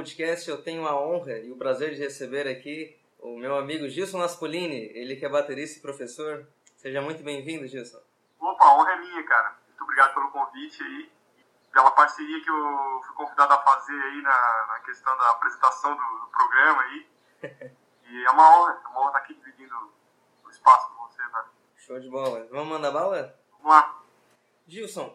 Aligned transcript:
podcast 0.00 0.48
eu 0.48 0.62
tenho 0.62 0.88
a 0.88 0.98
honra 0.98 1.36
e 1.40 1.52
o 1.52 1.56
prazer 1.58 1.94
de 1.94 2.00
receber 2.00 2.48
aqui 2.48 2.98
o 3.18 3.36
meu 3.36 3.58
amigo 3.58 3.86
Gilson 3.86 4.16
Naspolini, 4.16 4.90
ele 4.94 5.14
que 5.14 5.26
é 5.26 5.28
baterista 5.28 5.78
e 5.78 5.82
professor. 5.82 6.46
Seja 6.74 7.02
muito 7.02 7.22
bem-vindo, 7.22 7.68
Gilson. 7.68 8.00
Opa, 8.40 8.64
a 8.64 8.76
honra 8.78 8.92
é 8.92 8.96
minha, 8.96 9.22
cara. 9.24 9.58
Muito 9.68 9.82
obrigado 9.82 10.14
pelo 10.14 10.30
convite 10.30 10.82
aí, 10.82 11.12
pela 11.70 11.90
parceria 11.90 12.42
que 12.42 12.48
eu 12.48 13.02
fui 13.04 13.14
convidado 13.14 13.52
a 13.52 13.58
fazer 13.58 13.92
aí 13.92 14.22
na, 14.22 14.66
na 14.68 14.80
questão 14.86 15.14
da 15.18 15.32
apresentação 15.32 15.94
do, 15.94 16.20
do 16.20 16.26
programa 16.28 16.80
aí. 16.80 17.06
e 18.08 18.24
é 18.24 18.30
uma 18.30 18.58
honra, 18.58 18.80
é 18.82 18.88
uma 18.88 19.00
honra 19.00 19.08
estar 19.08 19.18
aqui 19.18 19.34
dividindo 19.34 19.92
o 20.46 20.48
espaço 20.48 20.88
com 20.94 21.06
você, 21.06 21.22
né? 21.22 21.44
Show 21.76 22.00
de 22.00 22.08
bola. 22.08 22.48
Vamos 22.50 22.68
mandar 22.68 22.90
bala? 22.90 23.38
Vamos 23.58 23.70
lá. 23.70 24.02
Gilson, 24.66 25.14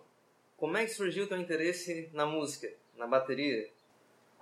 como 0.55 0.77
é 0.77 0.85
que 0.85 0.91
surgiu 0.91 1.25
o 1.25 1.27
teu 1.27 1.39
interesse 1.39 2.11
na 2.13 2.27
música, 2.27 2.71
na 2.95 3.07
bateria? 3.07 3.73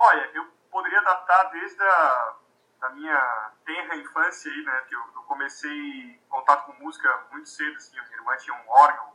Olha, 0.06 0.30
eu 0.34 0.46
poderia 0.70 1.02
datar 1.02 1.50
desde 1.52 1.82
a 1.82 2.36
da 2.82 2.90
minha 2.90 3.52
tenra 3.66 3.96
infância 3.96 4.52
aí, 4.52 4.64
né, 4.66 4.82
que 4.90 4.94
eu, 4.94 5.00
eu 5.16 5.22
comecei 5.24 6.22
contato 6.28 6.66
com 6.66 6.84
música 6.84 7.26
muito 7.32 7.48
cedo, 7.48 7.78
assim, 7.78 7.98
a 7.98 8.04
minha 8.04 8.18
irmã 8.18 8.36
tinha 8.36 8.54
um 8.54 8.70
órgão, 8.70 9.14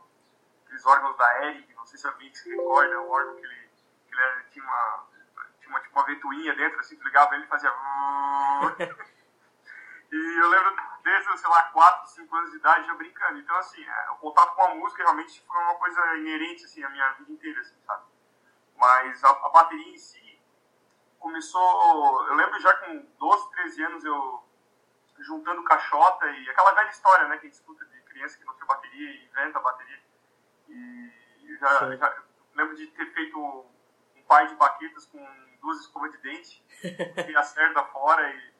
aqueles 0.65 0.83
órgãos 0.87 1.15
da 1.15 1.45
Eric, 1.45 1.71
não 1.75 1.85
sei 1.85 1.99
se 1.99 2.07
alguém 2.07 2.33
se 2.33 2.49
recorda, 2.49 2.99
um 2.99 3.11
órgão 3.11 3.35
que 3.35 3.45
ele, 3.45 3.69
que 4.07 4.15
ele 4.15 4.21
era, 4.23 4.43
tinha 4.45 4.65
uma, 4.65 5.07
tinha 5.59 5.69
uma, 5.69 5.79
tipo, 5.81 5.99
uma 5.99 6.05
ventoinha 6.07 6.55
dentro, 6.55 6.79
assim, 6.79 6.95
ligava 6.95 7.35
ele 7.35 7.43
e 7.43 7.47
fazia... 7.47 7.69
e 10.11 10.39
eu 10.41 10.49
lembro 10.49 10.75
desde, 11.03 11.37
sei 11.37 11.49
lá, 11.51 11.63
4, 11.65 12.09
5 12.09 12.35
anos 12.35 12.49
de 12.49 12.57
idade 12.57 12.87
já 12.87 12.95
brincando. 12.95 13.37
Então, 13.37 13.55
assim, 13.57 13.83
é, 13.87 14.09
o 14.09 14.15
contato 14.15 14.55
com 14.55 14.63
a 14.63 14.73
música 14.73 15.03
realmente 15.03 15.45
foi 15.45 15.57
uma 15.61 15.75
coisa 15.75 16.17
inerente, 16.17 16.65
assim, 16.65 16.83
a 16.83 16.89
minha 16.89 17.11
vida 17.13 17.31
inteira, 17.31 17.61
assim, 17.61 17.79
sabe? 17.85 18.03
Mas 18.75 19.23
a, 19.23 19.29
a 19.29 19.49
bateria 19.49 19.93
em 19.93 19.97
si, 19.97 20.28
começou, 21.19 22.27
eu 22.27 22.35
lembro 22.35 22.59
já 22.59 22.73
com 22.77 23.05
12, 23.19 23.51
13 23.51 23.83
anos 23.83 24.05
eu 24.05 24.43
juntando 25.19 25.63
caixota 25.63 26.25
e 26.27 26.49
aquela 26.49 26.71
velha 26.71 26.89
história, 26.89 27.27
né, 27.27 27.37
que 27.37 27.45
a 27.45 27.49
gente 27.49 27.59
escuta 27.59 27.85
de 27.85 28.01
criança 28.03 28.37
que 28.37 28.45
não 28.45 28.53
tem 28.53 28.65
bateria 28.65 29.11
e 29.11 29.25
inventa 29.25 29.59
bateria. 29.59 30.01
E 30.69 31.57
já, 31.59 31.95
já 31.95 32.23
lembro 32.55 32.75
de 32.75 32.87
ter 32.87 33.05
feito 33.13 33.37
um 33.37 34.23
pai 34.27 34.47
de 34.47 34.55
baquetas 34.55 35.05
com 35.07 35.19
duas 35.61 35.79
escovas 35.81 36.11
de 36.11 36.17
dente 36.19 36.65
e 37.27 37.35
a 37.35 37.43
cerda 37.43 37.83
fora 37.85 38.29
e 38.31 38.53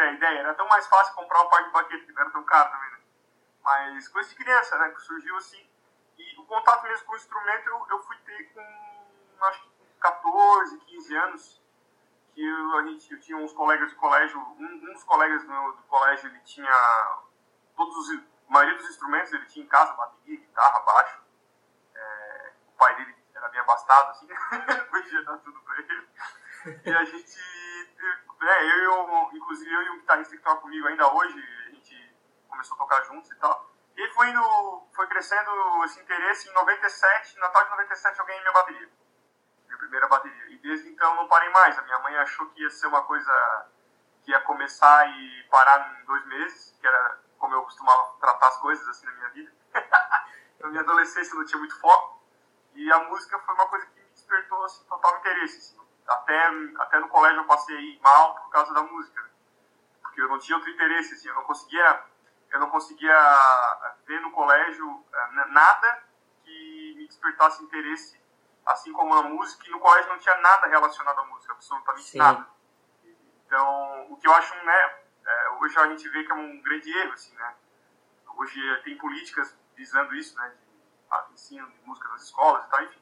a 0.00 0.12
ideia 0.12 0.38
era 0.40 0.54
tão 0.54 0.68
mais 0.68 0.86
fácil 0.86 1.14
comprar 1.14 1.42
um 1.42 1.48
par 1.48 1.64
de 1.64 1.70
baquetas, 1.70 2.06
que 2.06 2.12
não 2.12 2.22
era 2.22 2.30
tão 2.30 2.44
caro 2.44 2.70
também, 2.70 2.90
né? 2.90 3.00
Mas 3.62 4.08
coisa 4.08 4.28
de 4.28 4.34
criança, 4.36 4.78
né, 4.78 4.90
que 4.90 5.00
surgiu 5.02 5.36
assim. 5.36 5.68
E 6.16 6.38
o 6.38 6.44
contato 6.44 6.82
mesmo 6.84 7.06
com 7.06 7.12
o 7.12 7.16
instrumento 7.16 7.68
eu, 7.68 7.86
eu 7.90 8.02
fui 8.02 8.16
ter 8.18 8.52
com, 8.52 9.46
acho 9.46 9.62
que 9.62 9.70
14, 10.00 10.78
15 10.78 11.16
anos, 11.16 11.59
que 12.40 12.46
eu, 12.46 12.78
a 12.78 12.82
gente, 12.84 13.12
eu 13.12 13.20
tinha 13.20 13.36
uns 13.36 13.52
colegas 13.52 13.90
de 13.90 13.96
colégio, 13.96 14.38
um, 14.38 14.64
um 14.64 14.92
dos 14.94 15.04
colegas 15.04 15.44
do 15.44 15.82
colégio, 15.88 16.30
ele 16.30 16.40
tinha 16.40 16.72
todos 17.76 17.94
os, 17.98 18.18
a 18.18 18.52
maioria 18.52 18.78
dos 18.78 18.88
instrumentos 18.88 19.30
ele 19.34 19.44
tinha 19.44 19.66
em 19.66 19.68
casa, 19.68 19.92
bateria, 19.92 20.40
guitarra, 20.40 20.80
baixo. 20.80 21.20
É, 21.94 22.52
o 22.66 22.78
pai 22.78 22.96
dele 22.96 23.14
era 23.34 23.48
bem 23.50 23.60
abastado, 23.60 24.10
assim, 24.12 24.26
podia 24.90 25.22
dar 25.24 25.36
tudo 25.38 25.60
pra 25.60 25.76
ele. 25.80 26.08
E 26.86 26.94
a 26.94 27.04
gente, 27.04 27.40
é, 28.40 28.64
eu, 28.64 28.78
eu, 28.84 29.30
inclusive 29.34 29.70
eu 29.70 29.82
e 29.82 29.90
um 29.90 29.98
guitarrista 29.98 30.34
que 30.34 30.42
toca 30.42 30.62
comigo 30.62 30.86
ainda 30.86 31.12
hoje, 31.12 31.38
a 31.66 31.70
gente 31.72 32.16
começou 32.48 32.74
a 32.74 32.78
tocar 32.78 33.02
juntos 33.02 33.30
e 33.30 33.36
tal. 33.36 33.70
E 33.98 34.08
foi 34.14 34.30
indo, 34.30 34.88
foi 34.94 35.06
crescendo 35.08 35.84
esse 35.84 36.00
interesse. 36.00 36.48
Em 36.48 36.54
97, 36.54 37.38
Natal 37.38 37.64
de 37.64 37.70
97, 37.70 38.18
eu 38.18 38.24
ganhei 38.24 38.40
minha 38.40 38.52
bateria 38.54 39.00
primeira 39.80 40.06
bateria. 40.06 40.49
Desde 40.62 40.88
então 40.90 41.14
não 41.16 41.26
parei 41.26 41.48
mais. 41.50 41.78
A 41.78 41.82
minha 41.82 41.98
mãe 42.00 42.16
achou 42.16 42.46
que 42.46 42.62
ia 42.62 42.70
ser 42.70 42.86
uma 42.86 43.02
coisa 43.02 43.66
que 44.22 44.30
ia 44.30 44.40
começar 44.40 45.08
e 45.08 45.42
parar 45.50 46.00
em 46.00 46.04
dois 46.04 46.24
meses, 46.26 46.76
que 46.78 46.86
era 46.86 47.18
como 47.38 47.54
eu 47.54 47.62
costumava 47.62 48.12
tratar 48.20 48.48
as 48.48 48.58
coisas 48.58 48.86
assim 48.88 49.06
na 49.06 49.12
minha 49.12 49.28
vida. 49.30 49.52
na 50.60 50.68
minha 50.68 50.82
adolescência 50.82 51.34
não 51.34 51.44
tinha 51.44 51.58
muito 51.58 51.78
foco. 51.80 52.20
E 52.74 52.92
a 52.92 52.98
música 53.04 53.38
foi 53.38 53.54
uma 53.54 53.66
coisa 53.68 53.86
que 53.86 54.00
me 54.00 54.10
despertou 54.10 54.62
assim, 54.64 54.84
total 54.84 55.18
interesse. 55.18 55.56
Assim. 55.56 55.80
Até, 56.06 56.48
até 56.78 56.98
no 57.00 57.08
colégio 57.08 57.40
eu 57.40 57.46
passei 57.46 57.98
mal 58.02 58.34
por 58.34 58.50
causa 58.50 58.74
da 58.74 58.82
música. 58.82 59.30
Porque 60.02 60.20
eu 60.20 60.28
não 60.28 60.38
tinha 60.38 60.56
outro 60.56 60.70
interesse, 60.70 61.14
assim, 61.14 61.28
eu 61.28 61.34
não 61.34 61.44
conseguia, 61.44 62.04
eu 62.50 62.60
não 62.60 62.68
conseguia 62.68 63.16
ver 64.06 64.20
no 64.20 64.30
colégio 64.32 65.04
eh, 65.12 65.46
nada 65.46 66.02
que 66.44 66.94
me 66.96 67.06
despertasse 67.06 67.62
interesse 67.62 68.19
assim 68.66 68.92
como 68.92 69.14
na 69.14 69.28
música, 69.28 69.66
e 69.66 69.70
no 69.70 69.80
colégio 69.80 70.10
não 70.10 70.18
tinha 70.18 70.36
nada 70.36 70.66
relacionado 70.66 71.18
à 71.18 71.24
música, 71.24 71.52
absolutamente 71.52 72.10
Sim. 72.10 72.18
nada. 72.18 72.46
Então, 73.46 74.06
o 74.10 74.16
que 74.16 74.26
eu 74.26 74.32
acho, 74.34 74.54
né, 74.64 74.94
é, 75.26 75.50
hoje 75.60 75.78
a 75.78 75.88
gente 75.88 76.08
vê 76.08 76.24
que 76.24 76.32
é 76.32 76.34
um 76.34 76.60
grande 76.62 76.90
erro, 76.96 77.12
assim, 77.12 77.34
né? 77.34 77.54
Hoje 78.36 78.60
tem 78.84 78.96
políticas 78.96 79.56
visando 79.76 80.14
isso, 80.14 80.36
né, 80.36 80.48
de 80.50 80.70
ah, 81.10 81.26
ensino 81.32 81.68
de 81.70 81.80
música 81.84 82.08
nas 82.08 82.22
escolas 82.22 82.64
e 82.64 82.70
tal, 82.70 82.82
enfim. 82.84 83.00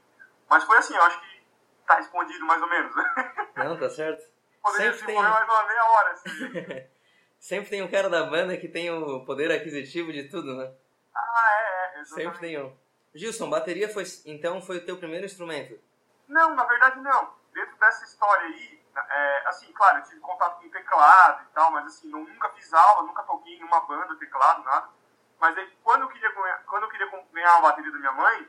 Mas 0.49 0.65
foi 0.65 0.79
assim, 0.79 0.95
eu 0.95 1.03
acho 1.03 1.21
que 1.21 1.43
tá 1.87 1.97
respondido 1.97 2.45
mais 2.47 2.63
ou 2.63 2.69
menos. 2.69 2.95
Não, 3.57 3.79
tá 3.79 3.89
certo. 3.91 4.25
Poderia 4.63 4.93
Sempre 4.93 5.07
tem... 5.07 5.23
mais 5.23 5.49
uma 5.49 5.67
meia 5.67 5.85
hora, 5.85 6.11
assim. 6.13 6.89
Sempre 7.39 7.71
tem 7.71 7.83
um 7.83 7.91
cara 7.91 8.11
da 8.11 8.25
banda 8.25 8.57
que 8.57 8.69
tem 8.69 8.91
o 8.91 9.25
poder 9.25 9.51
aquisitivo 9.53 10.13
de 10.13 10.29
tudo, 10.29 10.57
né? 10.57 10.73
Ah, 11.15 11.49
é, 11.53 11.99
é. 11.99 12.01
Exatamente. 12.01 12.35
Sempre 12.35 12.41
tem 12.41 12.63
um. 12.63 12.77
Gilson, 13.19 13.51
bateria 13.51 13.89
foi, 13.89 14.05
então 14.25 14.63
foi 14.63 14.79
o 14.79 14.85
teu 14.85 14.97
primeiro 14.97 15.27
instrumento? 15.27 15.79
Não, 16.29 16.55
na 16.55 16.65
verdade 16.65 17.01
não. 17.01 17.35
Dentro 17.53 17.77
dessa 17.79 18.05
história 18.05 18.47
aí, 18.47 18.81
é, 18.95 19.49
assim, 19.49 19.73
claro, 19.73 19.99
eu 19.99 20.05
tive 20.05 20.21
contato 20.21 20.61
com 20.61 20.71
teclado 20.71 21.43
e 21.43 21.53
tal, 21.53 21.73
mas 21.73 21.87
assim, 21.87 22.09
não, 22.09 22.21
nunca 22.21 22.49
fiz 22.51 22.73
aula, 22.73 23.07
nunca 23.07 23.25
toquei 23.25 23.57
em 23.57 23.65
uma 23.65 23.81
banda, 23.81 24.15
teclado, 24.17 24.63
nada. 24.63 24.89
Mas 25.41 25.57
aí, 25.59 25.69
quando 25.83 26.03
eu 26.03 26.09
queria, 26.09 26.31
quando 26.67 26.85
eu 26.85 26.89
queria 26.89 27.11
ganhar 27.33 27.59
uma 27.59 27.69
bateria 27.69 27.91
da 27.91 27.99
minha 27.99 28.13
mãe, 28.13 28.49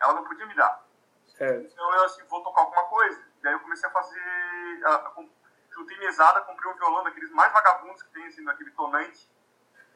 ela 0.00 0.14
não 0.14 0.24
podia 0.24 0.46
me 0.46 0.54
dar. 0.54 0.84
Certo. 1.26 1.66
Então 1.70 1.94
eu, 1.94 2.04
assim, 2.04 2.24
vou 2.24 2.42
tocar 2.42 2.62
alguma 2.62 2.84
coisa. 2.84 3.22
Daí 3.42 3.52
eu 3.52 3.60
comecei 3.60 3.88
a 3.88 3.92
fazer, 3.92 4.80
a, 4.84 4.94
a, 4.94 5.24
juntei 5.70 5.98
mesada, 5.98 6.40
comprei 6.42 6.70
um 6.70 6.76
violão 6.76 7.04
daqueles 7.04 7.30
mais 7.32 7.52
vagabundos 7.52 8.02
que 8.02 8.10
tem, 8.10 8.26
assim, 8.26 8.42
naquele 8.42 8.70
tonante, 8.70 9.30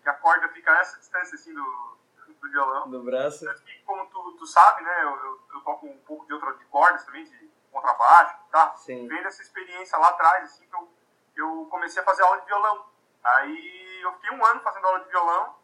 que 0.02 0.08
a 0.08 0.14
corda 0.14 0.48
fica 0.48 0.72
a 0.72 0.80
essa 0.80 0.98
distância, 0.98 1.34
assim, 1.34 1.54
do, 1.54 1.98
do 2.42 2.50
violão. 2.50 2.90
Do 2.90 3.02
braço. 3.02 3.46
como 3.86 4.06
tu, 4.06 4.32
tu 4.32 4.46
sabe, 4.46 4.82
né, 4.82 5.02
eu, 5.04 5.16
eu, 5.16 5.40
eu, 5.54 5.60
toco 5.60 5.86
um 5.86 5.98
pouco 6.00 6.26
de 6.26 6.34
outra 6.34 6.52
de 6.54 6.64
cordas 6.66 7.04
também, 7.04 7.24
de 7.24 7.50
contrabaixo, 7.70 8.36
tá? 8.50 8.74
Sim. 8.76 9.08
Vendo 9.08 9.26
essa 9.26 9.40
experiência 9.40 9.96
lá 9.96 10.08
atrás, 10.08 10.44
assim, 10.44 10.66
que 10.66 10.74
eu, 10.74 10.92
eu 11.36 11.68
comecei 11.70 12.02
a 12.02 12.04
fazer 12.04 12.22
aula 12.22 12.40
de 12.40 12.46
violão. 12.46 12.86
Aí 13.24 14.00
eu 14.02 14.12
fiquei 14.14 14.30
um 14.30 14.44
ano 14.44 14.60
fazendo 14.60 14.86
aula 14.86 15.00
de 15.00 15.08
violão, 15.08 15.54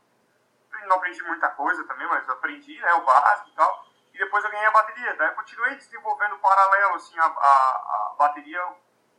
não 0.87 0.97
aprendi 0.97 1.23
muita 1.25 1.49
coisa 1.51 1.85
também, 1.85 2.07
mas 2.07 2.29
aprendi, 2.29 2.79
né, 2.81 2.95
o 2.95 3.05
básico 3.05 3.49
e 3.49 3.53
tal. 3.53 3.85
E 4.15 4.19
depois 4.19 4.45
eu 4.45 4.51
ganhei 4.51 4.67
a 4.67 4.71
bateria. 4.71 5.17
Daí 5.17 5.29
eu 5.29 5.35
continuei 5.35 5.75
desenvolvendo 5.75 6.39
paralelo, 6.39 6.95
assim, 6.95 7.19
a, 7.19 7.25
a, 7.25 7.27
a 7.27 8.15
bateria, 8.17 8.65
o 8.67 8.77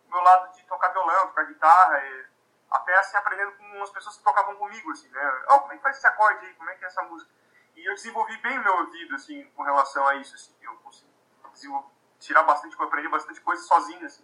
meu 0.10 0.22
lado 0.22 0.52
de 0.54 0.64
tocar 0.66 0.90
violão, 0.90 1.28
tocar 1.28 1.46
guitarra, 1.46 2.00
e 2.06 2.26
até 2.72 2.98
assim 2.98 3.18
aprendendo 3.18 3.52
com 3.54 3.64
umas 3.76 3.90
pessoas 3.92 4.18
que 4.18 4.24
tocavam 4.24 4.56
comigo, 4.56 4.92
assim, 4.92 5.10
né? 5.10 5.44
Oh, 5.50 5.60
como 5.60 5.74
é 5.74 5.78
que 5.78 5.84
faz 5.84 5.98
esse 5.98 6.08
acorde 6.08 6.46
aí? 6.46 6.54
Como 6.56 6.70
é 6.70 6.76
que 6.76 6.84
é 6.84 6.88
essa 6.88 7.02
música? 7.04 7.32
E 7.80 7.86
eu 7.86 7.96
desenvolvi 7.96 8.36
bem 8.42 8.60
o 8.60 8.64
meu 8.64 8.76
ouvido, 8.80 9.16
assim, 9.16 9.42
com 9.56 9.64
relação 9.64 10.06
a 10.06 10.16
isso, 10.16 10.36
assim. 10.36 10.54
Eu 10.62 10.76
consegui 10.76 11.74
tirar 12.20 12.44
bastante 12.44 12.76
coisa, 12.76 12.90
aprender 12.90 13.08
bastante 13.08 13.40
coisa 13.40 13.64
sozinho, 13.64 14.06
assim, 14.06 14.24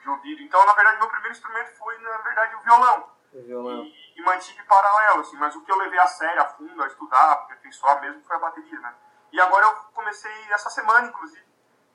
de 0.00 0.08
ouvido. 0.08 0.42
Então, 0.42 0.64
na 0.64 0.74
verdade, 0.74 0.98
meu 0.98 1.08
primeiro 1.08 1.32
instrumento 1.32 1.76
foi, 1.76 1.98
na 1.98 2.18
verdade, 2.18 2.54
o 2.54 2.60
violão. 2.60 3.10
O 3.32 3.42
violão. 3.42 3.84
E, 3.84 4.12
e 4.16 4.22
mantive 4.22 4.62
paralelo, 4.62 5.22
assim. 5.22 5.36
Mas 5.36 5.56
o 5.56 5.62
que 5.62 5.72
eu 5.72 5.76
levei 5.76 5.98
a 5.98 6.06
sério, 6.06 6.40
a 6.40 6.44
fundo, 6.44 6.80
a 6.80 6.86
estudar, 6.86 7.32
aperfeiçoar 7.32 8.00
mesmo, 8.00 8.22
foi 8.22 8.36
a 8.36 8.38
bateria, 8.38 8.78
né? 8.78 8.94
E 9.32 9.40
agora 9.40 9.66
eu 9.66 9.74
comecei, 9.92 10.30
essa 10.52 10.70
semana, 10.70 11.08
inclusive, 11.08 11.44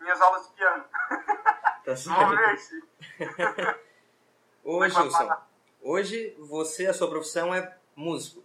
minhas 0.02 0.20
aulas 0.20 0.48
de 0.48 0.54
piano. 0.54 0.86
Tá 1.86 1.96
certo. 1.96 2.20
Ô, 4.64 4.88
Gilson, 4.88 5.42
hoje 5.82 6.36
você, 6.38 6.88
a 6.88 6.94
sua 6.94 7.10
profissão 7.10 7.56
é 7.56 7.80
músico. 7.96 8.44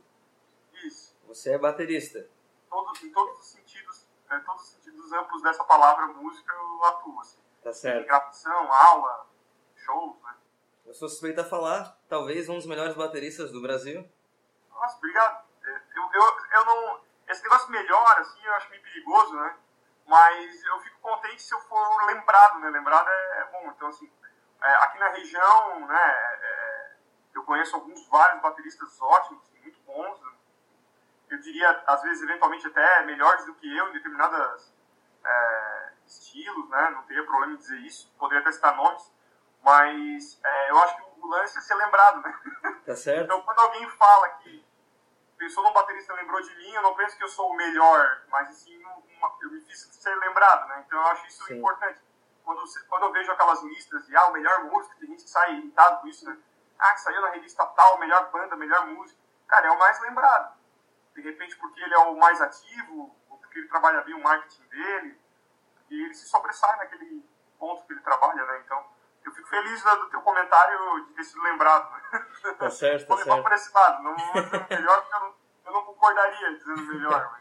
Isso. 0.73 1.15
Você 1.27 1.51
é 1.51 1.59
baterista 1.59 2.27
todos, 2.95 3.03
em 3.03 3.13
todos 3.13 3.41
os 3.41 3.47
sentidos, 3.49 4.09
em 4.31 4.41
todos 4.41 4.63
os 4.63 4.69
sentidos 4.69 5.13
amplos 5.13 5.43
dessa 5.43 5.65
palavra 5.65 6.07
música, 6.07 6.53
eu 6.53 6.85
atuo. 6.85 7.21
Assim. 7.21 7.39
Tá 7.63 7.73
certo. 7.73 8.07
gravação, 8.07 8.73
aula, 8.73 9.27
shows, 9.77 10.21
né? 10.23 10.37
Eu 10.87 10.95
sou 10.95 11.09
suspeito 11.09 11.41
a 11.41 11.45
falar, 11.45 11.99
talvez 12.09 12.49
um 12.49 12.57
dos 12.57 12.67
melhores 12.67 12.95
bateristas 12.95 13.51
do 13.51 13.61
Brasil. 13.61 14.09
Nossa, 14.71 14.97
obrigado. 14.99 15.45
É, 15.65 15.83
eu, 15.97 16.11
eu, 16.13 16.37
eu 16.53 16.65
não... 16.67 17.01
Esse 17.27 17.43
negócio 17.43 17.71
melhor, 17.71 18.19
assim, 18.21 18.45
eu 18.45 18.55
acho 18.55 18.71
meio 18.71 18.83
perigoso, 18.83 19.35
né? 19.35 19.57
Mas 20.07 20.65
eu 20.65 20.81
fico 20.81 21.01
contente 21.01 21.43
se 21.43 21.55
eu 21.55 21.61
for 21.61 22.05
lembrado, 22.05 22.59
né? 22.59 22.69
Lembrado 22.69 23.09
é, 23.09 23.41
é 23.41 23.45
bom. 23.51 23.71
Então, 23.71 23.89
assim, 23.89 24.11
é, 24.63 24.75
aqui 24.77 24.99
na 24.99 25.09
região, 25.09 25.87
né, 25.87 26.39
é, 26.43 26.97
eu 27.35 27.43
conheço 27.45 27.75
alguns, 27.75 28.07
vários 28.09 28.43
bateristas 28.43 29.01
ótimos, 29.01 29.43
muito 29.63 29.81
bons, 29.87 30.21
eu 31.31 31.41
diria, 31.41 31.83
às 31.87 32.03
vezes, 32.03 32.23
eventualmente 32.23 32.67
até 32.67 33.05
melhores 33.05 33.45
do 33.47 33.55
que 33.55 33.77
eu 33.77 33.89
em 33.89 33.93
determinadas, 33.93 34.73
é, 35.25 35.93
estilos, 36.07 36.69
né? 36.69 36.91
Não 36.91 37.03
teria 37.03 37.25
problema 37.25 37.55
em 37.55 37.57
dizer 37.57 37.79
isso. 37.79 38.13
Poderia 38.19 38.41
até 38.41 38.53
citar 38.53 38.77
nomes. 38.77 39.13
Mas 39.63 40.39
é, 40.45 40.71
eu 40.71 40.79
acho 40.83 40.97
que 40.97 41.03
o 41.21 41.27
lance 41.27 41.57
é 41.57 41.61
ser 41.61 41.75
lembrado, 41.75 42.21
né? 42.21 42.41
Tá 42.85 42.95
certo. 42.95 43.25
Então, 43.25 43.41
quando 43.43 43.59
alguém 43.61 43.89
fala 43.89 44.29
que 44.41 44.65
pensou 45.39 45.65
num 45.65 45.73
baterista 45.73 46.13
lembrou 46.15 46.41
de 46.43 46.55
mim, 46.57 46.73
eu 46.75 46.83
não 46.83 46.95
penso 46.95 47.17
que 47.17 47.25
eu 47.25 47.29
sou 47.29 47.51
o 47.51 47.57
melhor, 47.57 48.23
mas 48.29 48.51
assim, 48.51 48.79
uma, 48.85 49.37
eu 49.43 49.51
me 49.51 49.61
fiz 49.63 49.89
ser 49.91 50.15
lembrado, 50.17 50.69
né? 50.69 50.85
Então, 50.87 51.01
eu 51.01 51.07
acho 51.09 51.27
isso 51.27 51.45
Sim. 51.47 51.59
importante. 51.59 51.99
Quando, 52.45 52.63
quando 52.89 53.03
eu 53.05 53.13
vejo 53.13 53.33
aquelas 53.33 53.63
listas 53.63 54.07
de, 54.07 54.15
ah, 54.15 54.27
o 54.27 54.33
melhor 54.33 54.65
músico, 54.65 54.95
tem 54.97 55.09
gente 55.09 55.25
que 55.25 55.31
sai 55.31 55.55
irritado 55.55 56.03
com 56.03 56.09
isso, 56.09 56.27
né? 56.27 56.37
Ah, 56.79 56.93
que 56.93 57.01
saiu 57.01 57.23
na 57.23 57.31
revista 57.31 57.65
tal, 57.65 57.99
melhor 57.99 58.31
banda, 58.31 58.55
melhor 58.57 58.87
músico. 58.87 59.19
Cara, 59.47 59.69
é 59.69 59.71
o 59.71 59.79
mais 59.79 59.99
lembrado. 60.01 60.55
De 61.15 61.21
repente, 61.21 61.57
porque 61.57 61.81
ele 61.81 61.95
é 61.95 61.99
o 61.99 62.17
mais 62.17 62.41
ativo, 62.41 63.15
ou 63.29 63.39
porque 63.39 63.59
ele 63.59 63.69
trabalha 63.69 64.03
bem 64.03 64.15
o 64.15 64.23
marketing 64.23 64.67
dele, 64.69 65.19
e 65.91 66.05
ele 66.05 66.15
se 66.15 66.27
sobressai 66.29 66.77
naquele 66.77 67.25
ponto 67.59 67.87
que 67.87 67.93
ele 67.93 68.01
trabalha, 68.01 68.45
né? 68.45 68.63
Então, 68.65 68.85
eu 69.25 69.33
fico 69.33 69.49
feliz 69.49 69.83
do 69.83 70.11
teu 70.11 70.21
comentário 70.21 71.07
de 71.07 71.15
ter 71.15 71.25
sido 71.25 71.43
lembrado. 71.43 71.89
Tá 72.59 72.71
certo, 72.71 73.07
Vou 73.09 73.17
tá 73.17 73.25
levar 73.25 73.43
por 73.43 73.53
esse 73.53 73.73
lado. 73.73 74.03
Não 74.03 74.17
vou 74.17 74.43
dizer 74.43 74.67
melhor, 74.69 75.01
porque 75.01 75.15
eu 75.15 75.21
não, 75.21 75.35
eu 75.67 75.73
não 75.73 75.85
concordaria 75.85 76.55
dizendo 76.57 76.83
melhor. 76.83 77.41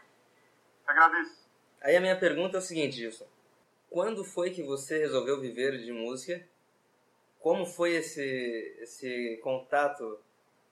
Mas 0.86 0.96
agradeço. 0.96 1.44
Aí 1.82 1.96
a 1.96 2.00
minha 2.00 2.18
pergunta 2.18 2.56
é 2.56 2.60
o 2.60 2.62
seguinte, 2.62 2.96
Gilson. 2.96 3.26
Quando 3.90 4.24
foi 4.24 4.50
que 4.50 4.62
você 4.62 4.98
resolveu 4.98 5.40
viver 5.40 5.78
de 5.78 5.92
música? 5.92 6.46
Como 7.38 7.66
foi 7.66 7.92
esse, 7.92 8.78
esse 8.80 9.38
contato 9.42 10.18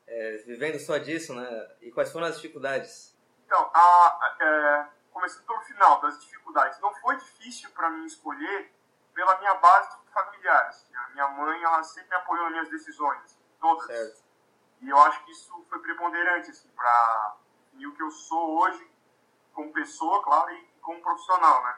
é, 0.06 0.36
vivendo 0.46 0.78
só 0.78 0.98
disso, 0.98 1.34
né? 1.34 1.76
E 1.80 1.90
quais 1.90 2.12
foram 2.12 2.26
as 2.26 2.36
dificuldades? 2.36 3.16
Então, 3.46 3.70
a, 3.74 4.36
é, 4.40 4.86
começando 5.10 5.44
pelo 5.44 5.60
final 5.60 6.00
das 6.00 6.20
dificuldades, 6.20 6.80
não 6.80 6.92
foi 6.94 7.16
difícil 7.16 7.70
para 7.70 7.90
mim 7.90 8.04
escolher 8.06 8.72
pela 9.14 9.38
minha 9.38 9.54
base 9.54 9.96
familiar. 10.12 10.66
Assim. 10.68 10.94
A 10.96 11.08
minha 11.10 11.28
mãe, 11.28 11.62
ela 11.62 11.82
sempre 11.82 12.10
me 12.10 12.16
apoiou 12.16 12.44
nas 12.44 12.52
minhas 12.52 12.70
decisões, 12.70 13.38
todas. 13.60 13.86
Certo. 13.86 14.22
E 14.80 14.88
eu 14.88 14.98
acho 14.98 15.24
que 15.24 15.32
isso 15.32 15.64
foi 15.68 15.78
preponderante, 15.80 16.50
assim, 16.50 16.68
para 16.70 17.36
o 17.74 17.92
que 17.92 18.02
eu 18.02 18.10
sou 18.10 18.60
hoje 18.60 18.90
como 19.52 19.72
pessoa, 19.72 20.22
claro, 20.22 20.50
e 20.50 20.66
como 20.80 21.00
profissional, 21.00 21.62
né? 21.62 21.76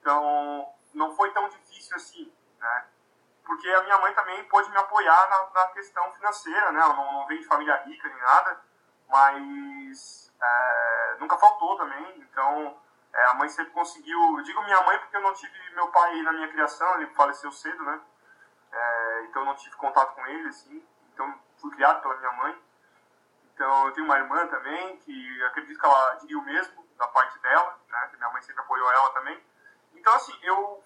Então, 0.00 0.72
não 0.94 1.14
foi 1.14 1.32
tão 1.32 1.48
difícil 1.48 1.96
assim, 1.96 2.32
né? 2.58 2.86
Porque 3.50 3.68
a 3.68 3.82
minha 3.82 3.98
mãe 3.98 4.14
também 4.14 4.44
pôde 4.44 4.70
me 4.70 4.76
apoiar 4.76 5.28
na, 5.28 5.60
na 5.60 5.68
questão 5.70 6.12
financeira, 6.12 6.70
né? 6.70 6.80
Ela 6.80 6.94
não, 6.94 7.12
não 7.14 7.26
vem 7.26 7.40
de 7.40 7.48
família 7.48 7.82
rica 7.82 8.08
nem 8.08 8.16
nada, 8.16 8.62
mas 9.08 10.32
é, 10.40 11.16
nunca 11.18 11.36
faltou 11.36 11.76
também. 11.76 12.20
Então, 12.20 12.80
é, 13.12 13.24
a 13.24 13.34
mãe 13.34 13.48
sempre 13.48 13.72
conseguiu. 13.72 14.38
Eu 14.38 14.44
digo 14.44 14.62
minha 14.62 14.80
mãe 14.82 14.96
porque 15.00 15.16
eu 15.16 15.20
não 15.20 15.34
tive 15.34 15.52
meu 15.74 15.88
pai 15.88 16.22
na 16.22 16.32
minha 16.32 16.46
criação, 16.46 16.94
ele 16.94 17.08
faleceu 17.08 17.50
cedo, 17.50 17.82
né? 17.82 18.00
É, 18.70 19.22
então, 19.24 19.42
eu 19.42 19.46
não 19.46 19.56
tive 19.56 19.74
contato 19.74 20.14
com 20.14 20.24
ele, 20.28 20.46
assim. 20.46 20.86
Então, 21.12 21.34
fui 21.60 21.72
criado 21.72 22.02
pela 22.02 22.18
minha 22.18 22.32
mãe. 22.34 22.56
Então, 23.52 23.86
eu 23.86 23.92
tenho 23.94 24.06
uma 24.06 24.16
irmã 24.16 24.46
também, 24.46 24.96
que 24.98 25.42
acredito 25.46 25.80
que 25.80 25.86
ela 25.86 26.14
diria 26.20 26.38
o 26.38 26.44
mesmo 26.44 26.86
da 26.96 27.08
parte 27.08 27.36
dela, 27.40 27.76
né? 27.88 28.08
Que 28.12 28.16
minha 28.16 28.30
mãe 28.30 28.42
sempre 28.42 28.62
apoiou 28.62 28.92
ela 28.92 29.10
também. 29.10 29.44
Então, 29.92 30.14
assim, 30.14 30.38
eu 30.40 30.79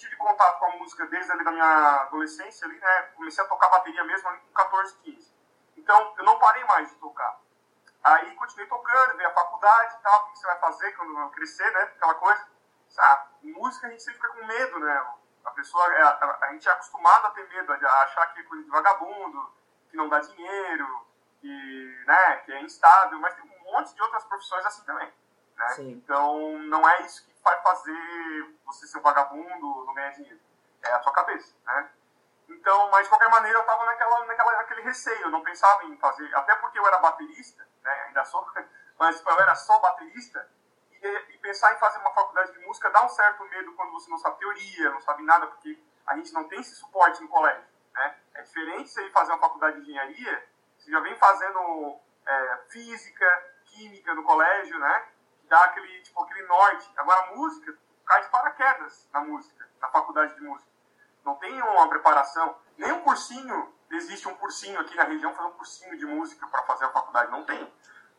tive 0.00 0.16
contato 0.16 0.58
com 0.58 0.66
a 0.66 0.76
música 0.76 1.06
desde 1.06 1.30
ali 1.30 1.44
da 1.44 1.50
minha 1.52 2.02
adolescência, 2.02 2.66
ali, 2.66 2.78
né? 2.78 3.02
Comecei 3.14 3.44
a 3.44 3.46
tocar 3.46 3.68
bateria 3.68 4.02
mesmo 4.04 4.28
ali 4.28 4.40
com 4.40 4.52
14, 4.52 4.96
15. 4.98 5.34
Então, 5.76 6.14
eu 6.16 6.24
não 6.24 6.38
parei 6.38 6.64
mais 6.64 6.88
de 6.88 6.96
tocar. 6.96 7.38
Aí 8.02 8.34
continuei 8.34 8.66
tocando, 8.66 9.16
veio 9.16 9.28
a 9.28 9.34
faculdade 9.34 9.94
e 9.94 10.02
tal, 10.02 10.22
o 10.22 10.32
que 10.32 10.38
você 10.38 10.46
vai 10.46 10.58
fazer 10.58 10.92
quando 10.92 11.30
crescer, 11.30 11.70
né? 11.72 11.82
Aquela 11.82 12.14
coisa. 12.14 12.48
Ah, 12.98 13.26
música 13.42 13.86
a 13.86 13.90
gente 13.90 14.02
sempre 14.02 14.20
fica 14.20 14.32
com 14.32 14.46
medo, 14.46 14.78
né? 14.80 15.06
A 15.44 15.50
pessoa, 15.50 15.86
a, 15.86 15.94
é, 15.94 16.02
a, 16.02 16.38
a 16.42 16.52
gente 16.52 16.68
é 16.68 16.72
acostumado 16.72 17.26
a 17.26 17.30
ter 17.30 17.46
medo, 17.48 17.72
a 17.72 18.02
achar 18.02 18.26
que 18.32 18.40
é 18.40 18.44
coisa 18.44 18.64
de 18.64 18.70
vagabundo, 18.70 19.52
que 19.90 19.96
não 19.96 20.08
dá 20.08 20.18
dinheiro, 20.20 21.06
que, 21.40 22.04
né, 22.06 22.36
que 22.38 22.52
é 22.52 22.62
instável, 22.62 23.18
mas 23.18 23.34
tem 23.34 23.44
um 23.44 23.72
monte 23.72 23.94
de 23.94 24.02
outras 24.02 24.24
profissões 24.24 24.64
assim 24.66 24.84
também. 24.84 25.12
Né? 25.56 25.74
Então, 25.78 26.58
não 26.58 26.88
é 26.88 27.02
isso 27.02 27.24
que 27.24 27.29
vai 27.42 27.60
fazer 27.62 28.54
você 28.64 28.86
ser 28.86 28.98
um 28.98 29.02
vagabundo, 29.02 29.84
não 29.84 29.94
ganhar 29.94 30.10
dinheiro. 30.10 30.40
É 30.82 30.92
a 30.92 31.02
sua 31.02 31.12
cabeça, 31.12 31.54
né? 31.66 31.90
Então, 32.48 32.90
mas 32.90 33.04
de 33.04 33.08
qualquer 33.08 33.30
maneira 33.30 33.58
eu 33.58 33.62
estava 33.62 33.84
naquela, 33.84 34.24
naquela, 34.26 34.56
naquele 34.56 34.82
receio, 34.82 35.22
eu 35.22 35.30
não 35.30 35.42
pensava 35.42 35.84
em 35.84 35.96
fazer, 35.98 36.34
até 36.34 36.54
porque 36.56 36.78
eu 36.78 36.86
era 36.86 36.98
baterista, 36.98 37.66
né, 37.82 37.92
ainda 38.06 38.24
sou, 38.24 38.44
mas 38.98 39.24
eu 39.24 39.40
era 39.40 39.54
só 39.54 39.78
baterista, 39.78 40.50
e, 40.90 41.06
e, 41.06 41.38
pensar 41.38 41.72
em 41.72 41.78
fazer 41.78 41.98
uma 41.98 42.12
faculdade 42.12 42.52
de 42.52 42.58
música 42.66 42.90
dá 42.90 43.02
um 43.04 43.08
certo 43.08 43.42
medo 43.44 43.72
quando 43.72 43.92
você 43.92 44.10
não 44.10 44.18
sabe 44.18 44.38
teoria, 44.38 44.90
não 44.90 45.00
sabe 45.00 45.22
nada, 45.22 45.46
porque 45.46 45.82
a 46.06 46.16
gente 46.16 46.32
não 46.32 46.46
tem 46.48 46.60
esse 46.60 46.74
suporte 46.74 47.22
no 47.22 47.28
colégio, 47.28 47.64
né? 47.94 48.16
É 48.34 48.42
diferente 48.42 48.90
você 48.90 49.06
ir 49.06 49.12
fazer 49.12 49.32
uma 49.32 49.40
faculdade 49.40 49.76
de 49.76 49.82
engenharia, 49.82 50.46
você 50.76 50.90
já 50.90 51.00
vem 51.00 51.16
fazendo 51.16 51.98
é, 52.26 52.56
física, 52.68 53.26
química 53.64 54.14
no 54.14 54.22
colégio, 54.24 54.78
né? 54.78 55.08
Dá 55.50 55.64
aquele, 55.64 56.00
tipo, 56.00 56.22
aquele 56.22 56.46
norte. 56.46 56.90
Agora, 56.96 57.20
a 57.20 57.34
música, 57.34 57.76
cai 58.06 58.22
de 58.22 58.28
paraquedas 58.28 59.08
na 59.12 59.20
música, 59.20 59.68
na 59.80 59.88
faculdade 59.88 60.34
de 60.36 60.40
música. 60.40 60.70
Não 61.24 61.34
tem 61.34 61.60
uma 61.60 61.88
preparação, 61.88 62.56
nem 62.78 62.92
um 62.92 63.00
cursinho, 63.02 63.74
existe 63.90 64.26
um 64.28 64.34
cursinho 64.36 64.80
aqui 64.80 64.96
na 64.96 65.02
região, 65.02 65.34
fazer 65.34 65.48
um 65.48 65.52
cursinho 65.52 65.98
de 65.98 66.06
música 66.06 66.46
para 66.46 66.62
fazer 66.62 66.84
a 66.86 66.90
faculdade, 66.90 67.30
não 67.32 67.44
tem. 67.44 67.70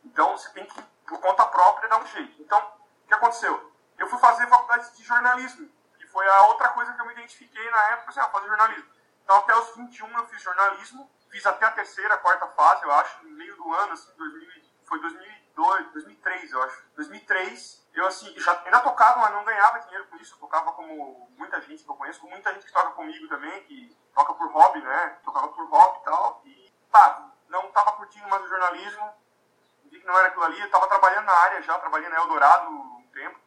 Então, 0.04 0.36
você 0.36 0.50
tem 0.50 0.66
que, 0.66 0.80
por 1.06 1.18
conta 1.18 1.44
própria, 1.46 1.88
dar 1.88 2.00
um 2.00 2.06
jeito. 2.06 2.40
Então, 2.40 2.58
o 3.04 3.08
que 3.08 3.14
aconteceu? 3.14 3.72
Eu 3.98 4.06
fui 4.08 4.18
fazer 4.18 4.46
faculdade 4.46 4.94
de 4.94 5.02
jornalismo, 5.02 5.68
que 5.98 6.06
foi 6.06 6.28
a 6.28 6.46
outra 6.48 6.68
coisa 6.68 6.92
que 6.92 7.00
eu 7.00 7.06
me 7.06 7.12
identifiquei 7.12 7.70
na 7.70 7.82
época, 7.92 8.10
assim, 8.10 8.20
ah, 8.20 8.28
fazer 8.28 8.48
jornalismo. 8.48 8.90
Então, 9.24 9.36
até 9.36 9.56
os 9.56 9.74
21 9.74 10.18
eu 10.18 10.26
fiz 10.26 10.42
jornalismo, 10.42 11.10
fiz 11.30 11.46
até 11.46 11.64
a 11.64 11.70
terceira, 11.70 12.18
quarta 12.18 12.46
fase, 12.48 12.84
eu 12.84 12.92
acho, 12.92 13.24
no 13.24 13.30
meio 13.30 13.56
do 13.56 13.72
ano, 13.72 13.92
assim, 13.94 14.12
2000, 14.16 14.61
foi 14.92 15.00
2000 15.00 15.42
2002, 15.54 15.92
2003, 15.92 16.52
eu 16.52 16.62
acho. 16.62 16.84
2003, 16.96 17.86
eu 17.94 18.06
assim, 18.06 18.34
já 18.38 18.60
ainda 18.64 18.80
tocava, 18.80 19.20
mas 19.20 19.32
não 19.32 19.44
ganhava 19.44 19.80
dinheiro 19.80 20.06
com 20.06 20.16
isso. 20.16 20.34
Eu 20.34 20.38
tocava 20.38 20.72
como 20.72 21.30
muita 21.36 21.60
gente 21.60 21.84
que 21.84 21.90
eu 21.90 21.94
conheço, 21.94 22.20
como 22.20 22.32
muita 22.32 22.52
gente 22.52 22.66
que 22.66 22.72
toca 22.72 22.90
comigo 22.90 23.28
também, 23.28 23.62
que 23.64 23.96
toca 24.14 24.34
por 24.34 24.50
hobby, 24.50 24.80
né? 24.80 25.18
Tocava 25.24 25.48
por 25.48 25.68
hobby 25.68 25.98
e 25.98 26.04
tal. 26.04 26.42
E, 26.44 26.74
tá, 26.90 27.30
não 27.48 27.70
tava 27.70 27.92
curtindo 27.92 28.28
mais 28.28 28.44
o 28.44 28.48
jornalismo, 28.48 29.14
vi 29.84 30.00
que 30.00 30.06
não 30.06 30.18
era 30.18 30.28
aquilo 30.28 30.44
ali. 30.44 30.60
Eu 30.60 30.70
tava 30.70 30.86
trabalhando 30.86 31.26
na 31.26 31.34
área 31.34 31.62
já, 31.62 31.78
trabalhei 31.78 32.08
na 32.08 32.16
Eldorado 32.16 32.70
um 32.70 33.08
tempo. 33.12 33.38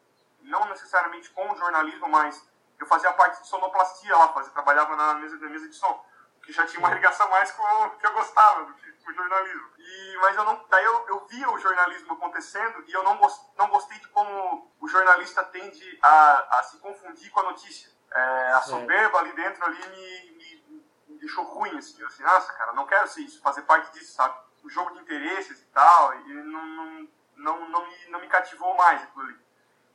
Não 0.41 0.65
necessariamente 0.65 1.29
com 1.31 1.51
o 1.51 1.55
jornalismo, 1.55 2.07
mas 2.07 2.47
eu 2.79 2.85
fazia 2.85 3.11
parte 3.13 3.41
de 3.41 3.47
sonoplastia 3.47 4.15
lá, 4.15 4.27
fazia, 4.29 4.51
trabalhava 4.51 4.95
na 4.95 5.15
mesa, 5.15 5.37
na 5.37 5.49
mesa 5.49 5.67
de 5.67 5.75
som. 5.75 6.05
Que 6.43 6.53
já 6.53 6.65
tinha 6.67 6.79
uma 6.79 6.93
ligação 6.93 7.27
mais 7.29 7.51
com 7.51 7.63
o 7.63 7.89
que 7.97 8.05
eu 8.05 8.13
gostava 8.13 8.65
do 8.65 8.73
que 8.75 8.91
com 8.91 8.94
o 9.11 9.13
jornalismo. 9.13 9.69
E, 9.77 10.17
mas 10.17 10.35
eu 10.35 10.43
não, 10.43 10.65
daí 10.69 10.83
eu, 10.83 11.07
eu 11.07 11.25
via 11.27 11.49
o 11.49 11.59
jornalismo 11.59 12.13
acontecendo 12.13 12.83
e 12.87 12.93
eu 12.93 13.03
não, 13.03 13.17
gost, 13.17 13.41
não 13.57 13.69
gostei 13.69 13.97
de 13.99 14.07
como 14.09 14.71
o 14.79 14.87
jornalista 14.87 15.43
tende 15.43 15.99
a, 16.01 16.59
a 16.59 16.63
se 16.63 16.77
confundir 16.79 17.31
com 17.31 17.39
a 17.41 17.43
notícia. 17.43 17.89
É, 18.11 18.51
a 18.53 18.61
soberba 18.61 19.19
ali 19.19 19.33
dentro 19.33 19.63
ali 19.65 19.77
me, 19.89 20.31
me, 20.31 20.83
me, 21.07 21.17
deixou 21.19 21.43
ruim, 21.43 21.77
assim. 21.77 22.01
Eu 22.01 22.07
assim, 22.07 22.23
nossa, 22.23 22.53
cara, 22.53 22.73
não 22.73 22.85
quero 22.85 23.07
ser 23.07 23.21
isso, 23.21 23.41
fazer 23.41 23.63
parte 23.63 23.91
disso, 23.93 24.13
sabe? 24.13 24.35
O 24.63 24.69
jogo 24.69 24.93
de 24.93 25.01
interesses 25.01 25.61
e 25.61 25.65
tal, 25.65 26.15
e 26.21 26.33
não, 26.33 26.65
não, 26.65 27.09
não, 27.35 27.69
não, 27.69 27.87
me, 27.87 28.05
não 28.07 28.19
me 28.19 28.27
cativou 28.27 28.75
mais 28.75 29.03
aquilo 29.03 29.25
ali. 29.25 29.39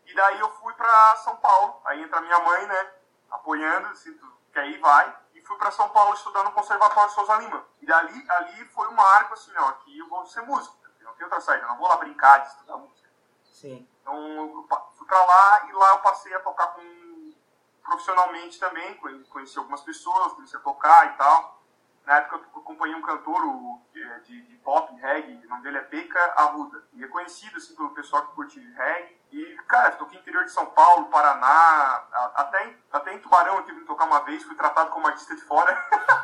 E 0.06 0.14
daí 0.14 0.38
eu 0.40 0.50
fui 0.58 0.72
pra 0.74 1.16
São 1.16 1.36
Paulo, 1.36 1.80
aí 1.84 2.02
entra 2.02 2.20
minha 2.20 2.38
mãe, 2.40 2.66
né, 2.66 2.92
apoiando, 3.30 3.88
assim, 3.88 4.18
quer 4.52 4.68
ir, 4.68 4.78
vai 4.78 5.20
fui 5.50 5.58
para 5.58 5.72
São 5.72 5.88
Paulo 5.88 6.14
estudar 6.14 6.44
no 6.44 6.52
Conservatório 6.52 7.12
Souza 7.12 7.34
Lima. 7.38 7.66
E 7.80 7.86
dali, 7.86 8.24
ali 8.30 8.64
foi 8.66 8.86
um 8.86 8.92
marco 8.92 9.34
assim, 9.34 9.50
ó, 9.56 9.68
aqui 9.70 9.98
eu 9.98 10.08
vou 10.08 10.24
ser 10.24 10.42
músico. 10.42 10.78
Não 11.00 11.12
tem 11.14 11.24
outra 11.24 11.40
saída, 11.40 11.66
não 11.66 11.76
vou 11.76 11.88
lá 11.88 11.96
brincar 11.96 12.38
de 12.38 12.50
estudar 12.50 12.76
música. 12.76 13.08
Sim. 13.42 13.88
Então 14.00 14.16
eu 14.16 14.68
fui 14.96 15.06
para 15.08 15.24
lá 15.24 15.66
e 15.68 15.72
lá 15.72 15.90
eu 15.90 15.98
passei 15.98 16.32
a 16.34 16.40
tocar 16.40 16.68
com 16.68 17.34
profissionalmente 17.82 18.60
também, 18.60 18.94
conheci 19.28 19.58
algumas 19.58 19.80
pessoas, 19.80 20.34
comecei 20.34 20.58
a 20.58 20.62
tocar 20.62 21.12
e 21.12 21.16
tal. 21.16 21.60
Na 22.06 22.18
época 22.18 22.48
eu 22.54 22.60
acompanhei 22.60 22.94
um 22.94 23.02
cantor 23.02 23.44
o, 23.44 23.82
de, 23.92 24.42
de, 24.42 24.56
pop, 24.58 24.94
reggae, 25.00 25.44
o 25.44 25.48
nome 25.48 25.62
dele 25.64 25.78
é 25.78 25.84
Beca 25.84 26.20
Arruda. 26.36 26.84
E 26.92 27.02
é 27.02 27.08
conhecido 27.08 27.56
assim, 27.56 27.74
pelo 27.74 27.90
pessoal 27.90 28.24
que 28.28 28.34
curte 28.36 28.60
reggae. 28.60 29.19
E, 29.32 29.56
cara, 29.68 29.92
toquei 29.92 30.16
no 30.16 30.22
interior 30.22 30.44
de 30.44 30.50
São 30.50 30.66
Paulo, 30.66 31.08
Paraná, 31.08 32.04
até 32.34 32.66
em, 32.66 32.84
até 32.92 33.14
em 33.14 33.20
Tubarão 33.20 33.56
eu 33.56 33.64
tive 33.64 33.80
que 33.80 33.86
tocar 33.86 34.06
uma 34.06 34.24
vez, 34.24 34.42
fui 34.42 34.56
tratado 34.56 34.90
como 34.90 35.06
artista 35.06 35.36
de 35.36 35.42
fora. 35.42 35.72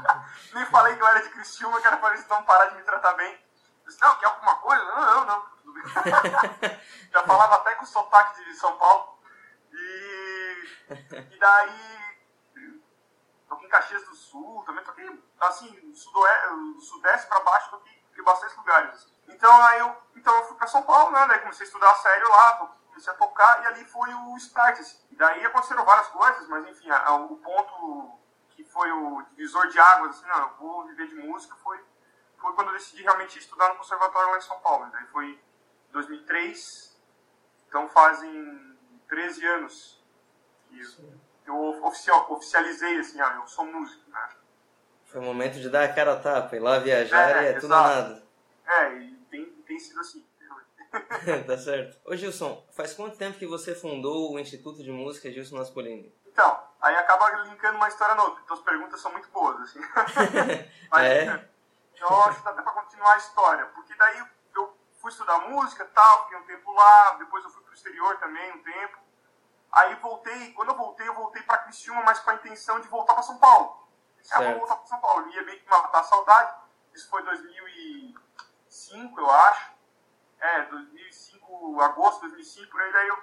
Nem 0.53 0.67
falei 0.67 0.97
que 0.97 1.03
eu 1.03 1.07
era 1.07 1.23
de 1.23 1.29
Criciúma, 1.31 1.81
que 1.81 1.87
era 1.87 1.99
para 1.99 2.15
eles 2.15 2.27
não 2.27 2.43
parar 2.43 2.67
de 2.67 2.77
me 2.77 2.83
tratar 2.83 3.13
bem. 3.15 3.33
Eu 3.33 3.87
disse, 3.87 4.01
não, 4.01 4.17
quer 4.17 4.27
alguma 4.27 4.57
coisa? 4.57 4.85
Não, 4.85 5.07
não, 5.07 5.27
não. 5.27 5.57
Já 7.13 7.23
falava 7.23 7.55
até 7.57 7.75
com 7.77 7.87
sotaque 7.87 8.45
de 8.45 8.55
São 8.55 8.77
Paulo. 8.77 9.19
E, 9.73 10.69
e 11.31 11.39
daí 11.39 11.97
toquei 13.49 13.67
em 13.67 13.71
Caxias 13.71 14.05
do 14.05 14.15
Sul, 14.15 14.65
também 14.67 14.85
toquei, 14.85 15.23
assim, 15.41 15.95
sudoeste, 15.95 16.81
sudeste 16.81 17.27
para 17.29 17.41
baixo, 17.41 17.71
toquei, 17.71 18.03
em 18.19 18.23
bastante 18.23 18.57
lugares. 18.57 19.07
Então 19.29 19.63
aí 19.63 19.79
eu, 19.79 19.97
então 20.17 20.35
eu 20.37 20.45
fui 20.45 20.57
para 20.57 20.67
São 20.67 20.83
Paulo, 20.83 21.13
né, 21.13 21.27
daí 21.29 21.39
comecei 21.41 21.65
a 21.65 21.69
estudar 21.69 21.95
sério 21.95 22.29
lá, 22.29 22.77
comecei 22.97 23.12
a 23.12 23.17
tocar 23.17 23.62
e 23.62 23.67
ali 23.67 23.85
foi 23.85 24.12
o 24.12 24.37
start. 24.38 24.81
Assim. 24.81 24.97
E 25.11 25.17
daí 25.17 25.45
aconteceram 25.45 25.85
várias 25.85 26.09
coisas, 26.09 26.49
mas 26.49 26.67
enfim, 26.67 26.91
a, 26.91 27.09
a, 27.09 27.17
o 27.17 27.37
ponto 27.37 28.19
que 28.50 28.65
foi 28.65 28.91
o 28.91 29.23
divisor 29.37 29.69
de 29.69 29.79
águas, 29.79 30.17
assim, 30.17 30.26
não, 30.26 30.38
eu 30.38 30.50
vou 30.59 30.87
viver 30.87 31.09
de 31.09 31.15
música, 31.17 31.55
foi, 31.57 31.79
foi 32.38 32.53
quando 32.55 32.69
eu 32.69 32.75
decidi 32.75 33.03
realmente 33.03 33.38
estudar 33.38 33.69
no 33.69 33.76
conservatório 33.76 34.31
lá 34.31 34.38
em 34.38 34.43
São 34.43 34.59
Paulo. 34.61 34.88
Daí 34.91 35.07
foi 35.09 35.38
2003, 35.93 36.99
então 37.69 37.87
fazem 37.88 38.79
13 39.09 39.47
anos 39.47 40.03
que 40.71 41.50
eu 41.50 41.85
oficial, 41.85 42.26
oficializei, 42.33 42.99
assim, 42.99 43.21
ah, 43.21 43.38
eu 43.41 43.47
sou 43.47 43.67
músico, 43.67 44.11
né? 44.11 44.29
Foi 45.05 45.21
o 45.21 45.25
momento 45.25 45.61
de 45.61 45.69
dar 45.69 45.85
a 45.85 45.93
cara 45.93 46.15
a 46.15 46.21
tapa, 46.21 46.57
ir 46.57 46.61
lá 46.61 46.79
viajar 46.79 47.37
é, 47.37 47.43
e 47.43 47.47
é 47.49 47.53
tudo 47.55 47.69
nada. 47.69 48.23
É, 48.67 48.95
e 48.95 49.15
tem, 49.31 49.45
tem 49.45 49.79
sido 49.79 50.00
assim. 50.00 50.25
tá 51.47 51.59
certo. 51.59 51.99
Ô 52.05 52.17
Gilson, 52.17 52.67
faz 52.73 52.93
quanto 52.95 53.17
tempo 53.17 53.38
que 53.38 53.47
você 53.47 53.75
fundou 53.75 54.33
o 54.33 54.38
Instituto 54.38 54.83
de 54.83 54.91
Música 54.91 55.31
Gilson 55.31 55.57
Naspolini? 55.57 56.15
Então, 56.26 56.62
aí 56.81 56.95
acaba 56.97 57.31
linkando 57.45 57.76
uma 57.76 57.88
história 57.88 58.15
na 58.15 58.25
outra. 58.25 58.43
Então 58.45 58.57
as 58.57 58.62
perguntas 58.62 59.00
são 59.00 59.12
muito 59.12 59.29
boas, 59.31 59.61
assim. 59.61 59.81
Mas, 60.91 61.07
é? 61.07 61.49
Eu 61.99 62.23
acho 62.25 62.38
que 62.38 62.45
dá 62.45 62.50
até 62.50 62.62
pra 62.62 62.73
continuar 62.73 63.15
a 63.15 63.19
história. 63.19 63.67
Porque 63.67 63.95
daí 63.95 64.19
eu 64.55 64.76
fui 65.00 65.11
estudar 65.11 65.49
música 65.49 65.85
e 65.85 65.88
tal, 65.88 66.25
fiquei 66.25 66.38
um 66.38 66.45
tempo 66.45 66.73
lá, 66.73 67.15
depois 67.19 67.45
eu 67.45 67.50
fui 67.50 67.62
pro 67.62 67.75
exterior 67.75 68.19
também 68.19 68.53
um 68.53 68.62
tempo. 68.62 68.99
Aí 69.73 69.95
voltei, 69.97 70.53
quando 70.53 70.71
eu 70.71 70.76
voltei, 70.76 71.09
eu 71.09 71.15
voltei 71.15 71.43
pra 71.43 71.59
Criciúma, 71.59 72.03
mas 72.03 72.19
com 72.21 72.31
a 72.31 72.35
intenção 72.35 72.81
de 72.81 72.88
voltar 72.88 73.15
pra 73.15 73.23
São 73.23 73.38
Paulo. 73.38 73.87
Ah, 74.33 74.43
vou 74.43 74.59
voltar 74.59 74.76
pra 74.76 74.87
São 74.87 75.00
Paulo. 75.00 75.26
Eu 75.26 75.33
ia 75.33 75.43
meio 75.43 75.61
que 75.61 75.69
matar 75.69 76.00
a 76.00 76.05
saudade. 76.05 76.55
Isso 76.95 77.09
foi 77.09 77.23
2005, 77.23 79.21
eu 79.21 79.31
acho. 79.31 79.75
É, 80.40 80.62
2005, 80.62 81.81
agosto 81.81 82.23
de 82.23 82.28
2005, 82.28 82.71
por 82.71 82.81
aí. 82.81 82.93
Daí 82.93 83.09
eu 83.09 83.19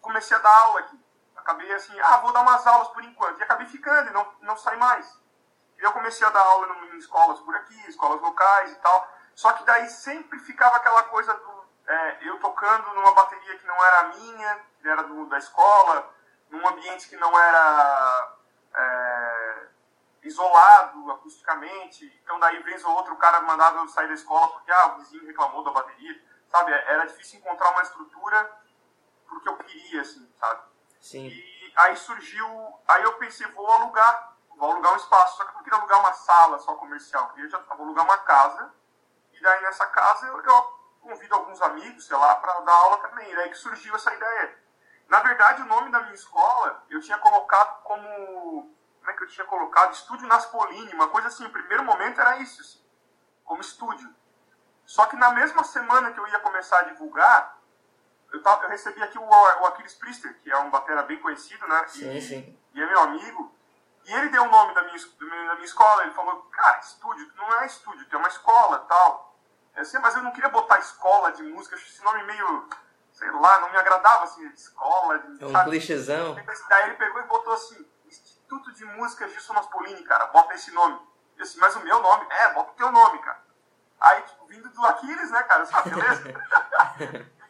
comecei 0.00 0.36
a 0.36 0.40
dar 0.40 0.62
aula 0.66 0.80
aqui. 0.80 1.04
Acabei 1.36 1.70
assim, 1.72 1.98
ah, 2.00 2.18
vou 2.18 2.32
dar 2.32 2.40
umas 2.40 2.66
aulas 2.66 2.88
por 2.88 3.02
enquanto. 3.04 3.38
E 3.38 3.42
acabei 3.42 3.66
ficando 3.66 4.10
e 4.10 4.12
não, 4.12 4.26
não 4.40 4.56
saí 4.56 4.78
mais. 4.78 5.20
E 5.78 5.82
eu 5.82 5.92
comecei 5.92 6.26
a 6.26 6.30
dar 6.30 6.40
aula 6.40 6.66
em 6.94 6.98
escolas 6.98 7.40
por 7.40 7.54
aqui, 7.54 7.78
escolas 7.88 8.20
locais 8.20 8.72
e 8.72 8.76
tal. 8.76 9.08
Só 9.34 9.52
que 9.52 9.64
daí 9.64 9.88
sempre 9.88 10.38
ficava 10.38 10.76
aquela 10.76 11.02
coisa 11.04 11.34
do. 11.34 11.64
É, 11.86 12.28
eu 12.28 12.38
tocando 12.38 12.94
numa 12.94 13.12
bateria 13.12 13.58
que 13.58 13.66
não 13.66 13.84
era 13.84 14.08
minha, 14.08 14.60
que 14.80 14.88
era 14.88 15.02
do, 15.02 15.26
da 15.26 15.36
escola, 15.36 16.10
num 16.48 16.66
ambiente 16.66 17.08
que 17.08 17.16
não 17.16 17.38
era 17.38 18.36
é, 18.74 19.66
isolado 20.22 21.10
acusticamente. 21.12 22.06
Então, 22.22 22.38
daí, 22.38 22.62
vez 22.62 22.82
ou 22.84 22.92
outra, 22.92 23.12
o 23.12 23.18
cara 23.18 23.40
mandava 23.42 23.78
eu 23.78 23.88
sair 23.88 24.08
da 24.08 24.14
escola 24.14 24.48
porque 24.48 24.70
ah, 24.70 24.86
o 24.86 24.96
vizinho 24.98 25.26
reclamou 25.26 25.62
da 25.62 25.72
bateria 25.72 26.22
sabe? 26.54 26.72
Era 26.72 27.04
difícil 27.06 27.40
encontrar 27.40 27.70
uma 27.72 27.82
estrutura 27.82 28.58
porque 29.28 29.48
eu 29.48 29.56
queria, 29.56 30.02
assim, 30.02 30.32
sabe? 30.38 30.62
Sim. 31.00 31.26
E 31.26 31.72
aí 31.74 31.96
surgiu, 31.96 32.46
aí 32.86 33.02
eu 33.02 33.14
pensei, 33.14 33.44
vou 33.48 33.68
alugar, 33.68 34.36
vou 34.56 34.70
alugar 34.70 34.92
um 34.92 34.96
espaço, 34.96 35.36
só 35.36 35.44
que 35.44 35.50
eu 35.50 35.54
não 35.56 35.64
queria 35.64 35.78
alugar 35.80 35.98
uma 35.98 36.12
sala 36.12 36.58
só 36.60 36.76
comercial, 36.76 37.24
eu 37.24 37.28
queria 37.30 37.50
já, 37.50 37.58
vou 37.58 37.86
alugar 37.86 38.04
uma 38.04 38.18
casa, 38.18 38.72
e 39.32 39.40
daí 39.42 39.62
nessa 39.62 39.86
casa 39.86 40.26
eu, 40.28 40.40
eu 40.40 40.62
convido 41.00 41.34
alguns 41.34 41.60
amigos, 41.60 42.06
sei 42.06 42.16
lá, 42.16 42.36
para 42.36 42.60
dar 42.60 42.72
aula 42.72 42.98
também, 42.98 43.28
e 43.32 43.34
daí 43.34 43.50
que 43.50 43.56
surgiu 43.56 43.96
essa 43.96 44.14
ideia. 44.14 44.56
Na 45.08 45.20
verdade, 45.20 45.62
o 45.62 45.66
nome 45.66 45.90
da 45.90 46.00
minha 46.02 46.14
escola, 46.14 46.84
eu 46.88 47.00
tinha 47.00 47.18
colocado 47.18 47.82
como, 47.82 48.76
como 48.98 49.10
é 49.10 49.12
que 49.12 49.24
eu 49.24 49.28
tinha 49.28 49.46
colocado? 49.46 49.92
Estúdio 49.92 50.28
Naspolini, 50.28 50.94
uma 50.94 51.08
coisa 51.08 51.26
assim, 51.26 51.44
o 51.44 51.50
primeiro 51.50 51.82
momento 51.82 52.20
era 52.20 52.38
isso, 52.38 52.60
assim, 52.60 52.82
como 53.44 53.60
estúdio. 53.60 54.14
Só 54.86 55.06
que 55.06 55.16
na 55.16 55.30
mesma 55.30 55.64
semana 55.64 56.12
que 56.12 56.20
eu 56.20 56.28
ia 56.28 56.38
começar 56.40 56.80
a 56.80 56.84
divulgar, 56.84 57.58
eu, 58.32 58.42
tava, 58.42 58.64
eu 58.64 58.68
recebi 58.68 59.02
aqui 59.02 59.18
o, 59.18 59.24
o 59.24 59.66
Aquiles 59.66 59.94
Priester, 59.94 60.36
que 60.40 60.50
é 60.50 60.58
um 60.58 60.70
batera 60.70 61.02
bem 61.02 61.18
conhecido, 61.20 61.66
né? 61.66 61.84
Sim, 61.88 62.16
e, 62.16 62.20
sim. 62.20 62.58
E 62.74 62.82
é 62.82 62.86
meu 62.86 63.00
amigo. 63.00 63.54
E 64.04 64.12
ele 64.12 64.28
deu 64.28 64.42
o 64.42 64.50
nome 64.50 64.74
da 64.74 64.82
minha, 64.82 64.98
da 65.48 65.54
minha 65.54 65.64
escola. 65.64 66.02
Ele 66.02 66.12
falou, 66.12 66.42
cara, 66.50 66.78
estúdio, 66.80 67.32
não 67.36 67.60
é 67.60 67.66
estúdio, 67.66 68.06
tem 68.08 68.18
uma 68.18 68.28
escola 68.28 68.78
tal. 68.80 69.34
Eu 69.76 69.84
sei, 69.84 69.98
mas 70.00 70.14
eu 70.14 70.22
não 70.22 70.30
queria 70.30 70.50
botar 70.50 70.78
escola 70.78 71.32
de 71.32 71.42
música, 71.42 71.74
esse 71.74 72.02
nome 72.04 72.22
meio, 72.24 72.68
sei 73.12 73.30
lá, 73.30 73.60
não 73.60 73.70
me 73.70 73.76
agradava, 73.76 74.24
assim, 74.24 74.46
escola. 74.48 75.18
De, 75.18 75.42
é 75.42 75.46
um 75.46 75.52
sabe? 75.52 75.70
clichêzão. 75.70 76.36
Daí 76.68 76.84
ele 76.84 76.94
pegou 76.94 77.20
e 77.20 77.26
botou 77.26 77.54
assim, 77.54 77.84
Instituto 78.06 78.72
de 78.72 78.84
Música 78.84 79.28
Gilson 79.28 79.54
Maspolini, 79.54 80.02
cara, 80.04 80.26
bota 80.26 80.54
esse 80.54 80.70
nome. 80.70 81.00
Eu 81.36 81.42
assim, 81.42 81.58
mas 81.58 81.74
o 81.74 81.80
meu 81.80 82.00
nome? 82.00 82.26
É, 82.30 82.52
bota 82.52 82.70
o 82.70 82.74
teu 82.74 82.92
nome, 82.92 83.18
cara. 83.18 83.42
Aí, 84.00 84.22
tipo, 84.22 84.43
vindo 84.54 84.68
do 84.70 84.86
Aquiles, 84.86 85.30
né, 85.30 85.42
cara? 85.42 85.66
Sabe, 85.66 85.90
beleza? 85.94 86.34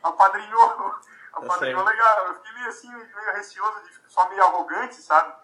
apadrinhou, 0.02 0.94
apadrinhou 1.32 1.84
tá 1.84 1.90
legal. 1.90 2.26
Eu 2.26 2.34
fiquei 2.34 2.52
meio 2.52 2.68
assim, 2.68 2.92
meio 2.92 3.32
receoso, 3.32 3.82
de, 3.82 4.12
só 4.12 4.28
meio 4.28 4.42
arrogante, 4.42 4.96
sabe? 4.96 5.34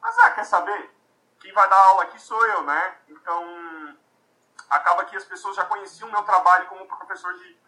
Mas, 0.00 0.18
ah, 0.18 0.30
quer 0.32 0.44
saber? 0.44 0.94
Quem 1.40 1.52
vai 1.52 1.68
dar 1.68 1.88
aula 1.88 2.04
aqui 2.04 2.20
sou 2.20 2.44
eu, 2.46 2.62
né? 2.62 2.96
Então, 3.08 3.96
acaba 4.68 5.04
que 5.04 5.16
as 5.16 5.24
pessoas 5.24 5.56
já 5.56 5.64
conheciam 5.64 6.08
o 6.08 6.12
meu 6.12 6.22
trabalho 6.22 6.66
como 6.66 6.86
professor 6.86 7.32
de, 7.34 7.58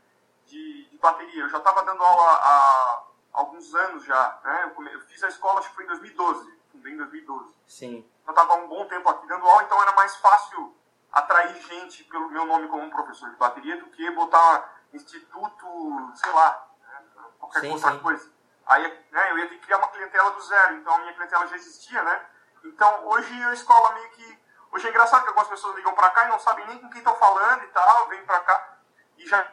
de, 0.47 0.91
de 0.91 0.99
bateria. 0.99 1.43
Eu 1.43 1.49
já 1.49 1.59
estava 1.59 1.83
dando 1.83 2.03
aula 2.03 2.33
há 2.33 3.03
alguns 3.33 3.75
anos 3.75 4.05
já, 4.05 4.39
né? 4.45 4.73
Eu, 4.77 5.01
fiz 5.03 5.23
a 5.23 5.29
escola, 5.29 5.61
acho 5.61 5.69
que 5.71 5.75
foi 5.75 5.85
em 5.85 5.89
2012, 5.89 6.59
fundei 6.73 6.93
em 6.93 6.97
2012. 6.97 7.55
Sim. 7.67 8.11
Eu 8.27 8.31
estava 8.31 8.55
há 8.55 8.57
um 8.57 8.69
bom 8.69 8.87
tempo 8.87 9.09
aqui 9.09 9.27
dando 9.27 9.47
aula, 9.47 9.63
então 9.63 9.81
era 9.83 9.93
mais 9.93 10.17
fácil 10.17 10.75
atrair 11.17 11.57
gente 11.63 12.05
pelo 12.05 12.29
meu 12.29 12.45
nome 12.45 12.69
como 12.69 12.91
professor 12.91 13.31
de 13.31 13.37
bateria 13.37 13.79
do 13.79 13.87
que 13.87 14.11
botar 14.11 14.71
instituto, 14.93 16.13
sei 16.15 16.31
lá, 16.31 16.69
né, 16.83 17.05
qualquer 17.39 17.61
sim, 17.61 17.71
outra 17.71 17.93
sim. 17.93 17.99
coisa. 18.01 18.31
Aí 18.67 19.07
né, 19.11 19.31
eu 19.31 19.39
ia 19.39 19.49
ter 19.49 19.55
que 19.55 19.65
criar 19.65 19.79
uma 19.79 19.89
clientela 19.89 20.31
do 20.33 20.43
zero, 20.43 20.75
então 20.75 20.95
a 20.95 20.99
minha 20.99 21.15
clientela 21.15 21.47
já 21.47 21.57
existia, 21.57 22.03
né? 22.03 22.27
Então 22.65 23.07
hoje 23.07 23.33
a 23.45 23.55
escola 23.55 23.95
meio 23.95 24.11
que. 24.11 24.47
Hoje 24.73 24.89
é 24.89 24.91
engraçado 24.91 25.23
que 25.23 25.29
algumas 25.29 25.49
pessoas 25.49 25.75
ligam 25.77 25.95
pra 25.95 26.11
cá 26.11 26.27
e 26.27 26.29
não 26.29 26.39
sabem 26.39 26.67
nem 26.67 26.79
com 26.81 26.91
quem 26.91 26.99
estão 26.99 27.17
falando 27.17 27.65
e 27.65 27.69
tal, 27.69 28.09
vêm 28.09 28.27
pra 28.27 28.41
cá 28.41 28.77
e 29.17 29.27
já 29.27 29.53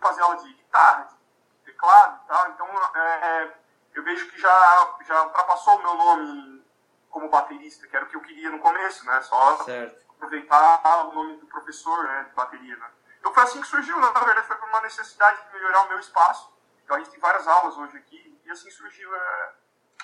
fazer 0.00 0.22
aula 0.22 0.36
de 0.38 0.52
guitarra, 0.52 1.04
de 1.04 1.64
teclado 1.64 2.20
e 2.24 2.26
tal. 2.26 2.48
Então 2.48 2.66
é, 2.96 3.00
é, 3.00 3.56
eu 3.94 4.02
vejo 4.02 4.28
que 4.32 4.40
já, 4.40 4.96
já 5.02 5.22
ultrapassou 5.22 5.76
o 5.76 5.82
meu 5.82 5.94
nome 5.94 6.66
como 7.08 7.28
baterista, 7.28 7.86
que 7.86 7.94
era 7.94 8.04
o 8.04 8.08
que 8.08 8.16
eu 8.16 8.22
queria 8.22 8.50
no 8.50 8.58
começo, 8.58 9.06
né? 9.06 9.20
Só 9.20 9.62
certo 9.62 10.03
aproveitar 10.24 11.08
o 11.08 11.14
nome 11.14 11.36
do 11.36 11.46
professor 11.46 12.04
né, 12.04 12.26
de 12.28 12.34
bateria. 12.34 12.76
Né? 12.76 12.90
Então 13.20 13.32
foi 13.32 13.42
assim 13.42 13.60
que 13.60 13.66
surgiu, 13.66 13.98
na 14.00 14.10
verdade 14.10 14.46
foi 14.46 14.56
por 14.56 14.68
uma 14.68 14.80
necessidade 14.80 15.46
de 15.46 15.52
melhorar 15.52 15.82
o 15.82 15.88
meu 15.88 15.98
espaço. 15.98 16.52
Então 16.84 16.96
a 16.96 16.98
gente 16.98 17.10
tem 17.10 17.20
várias 17.20 17.46
aulas 17.46 17.76
hoje 17.76 17.96
aqui 17.96 18.38
e 18.44 18.50
assim 18.50 18.70
surgiu 18.70 19.14
é, 19.14 19.52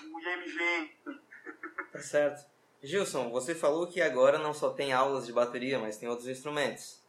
o 0.03 0.21
IMG. 0.21 0.97
Tá 1.91 1.99
certo. 1.99 2.49
Gilson, 2.81 3.31
você 3.31 3.53
falou 3.53 3.89
que 3.89 4.01
agora 4.01 4.39
não 4.39 4.55
só 4.55 4.71
tem 4.71 4.93
aulas 4.93 5.27
de 5.27 5.33
bateria, 5.33 5.77
mas 5.81 5.97
tem 5.97 6.09
outros 6.09 6.29
instrumentos. 6.29 7.03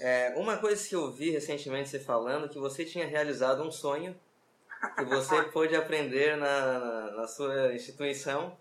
É, 0.00 0.34
uma 0.36 0.56
coisa 0.56 0.88
que 0.88 0.96
eu 0.96 1.12
vi 1.12 1.30
recentemente 1.30 1.90
você 1.90 2.00
falando 2.00 2.48
que 2.48 2.58
você 2.58 2.84
tinha 2.84 3.06
realizado 3.06 3.62
um 3.62 3.70
sonho 3.70 4.18
que 4.96 5.04
você 5.04 5.44
pôde 5.52 5.76
aprender 5.76 6.36
na, 6.36 6.78
na, 6.80 7.10
na 7.12 7.28
sua 7.28 7.72
instituição 7.72 8.58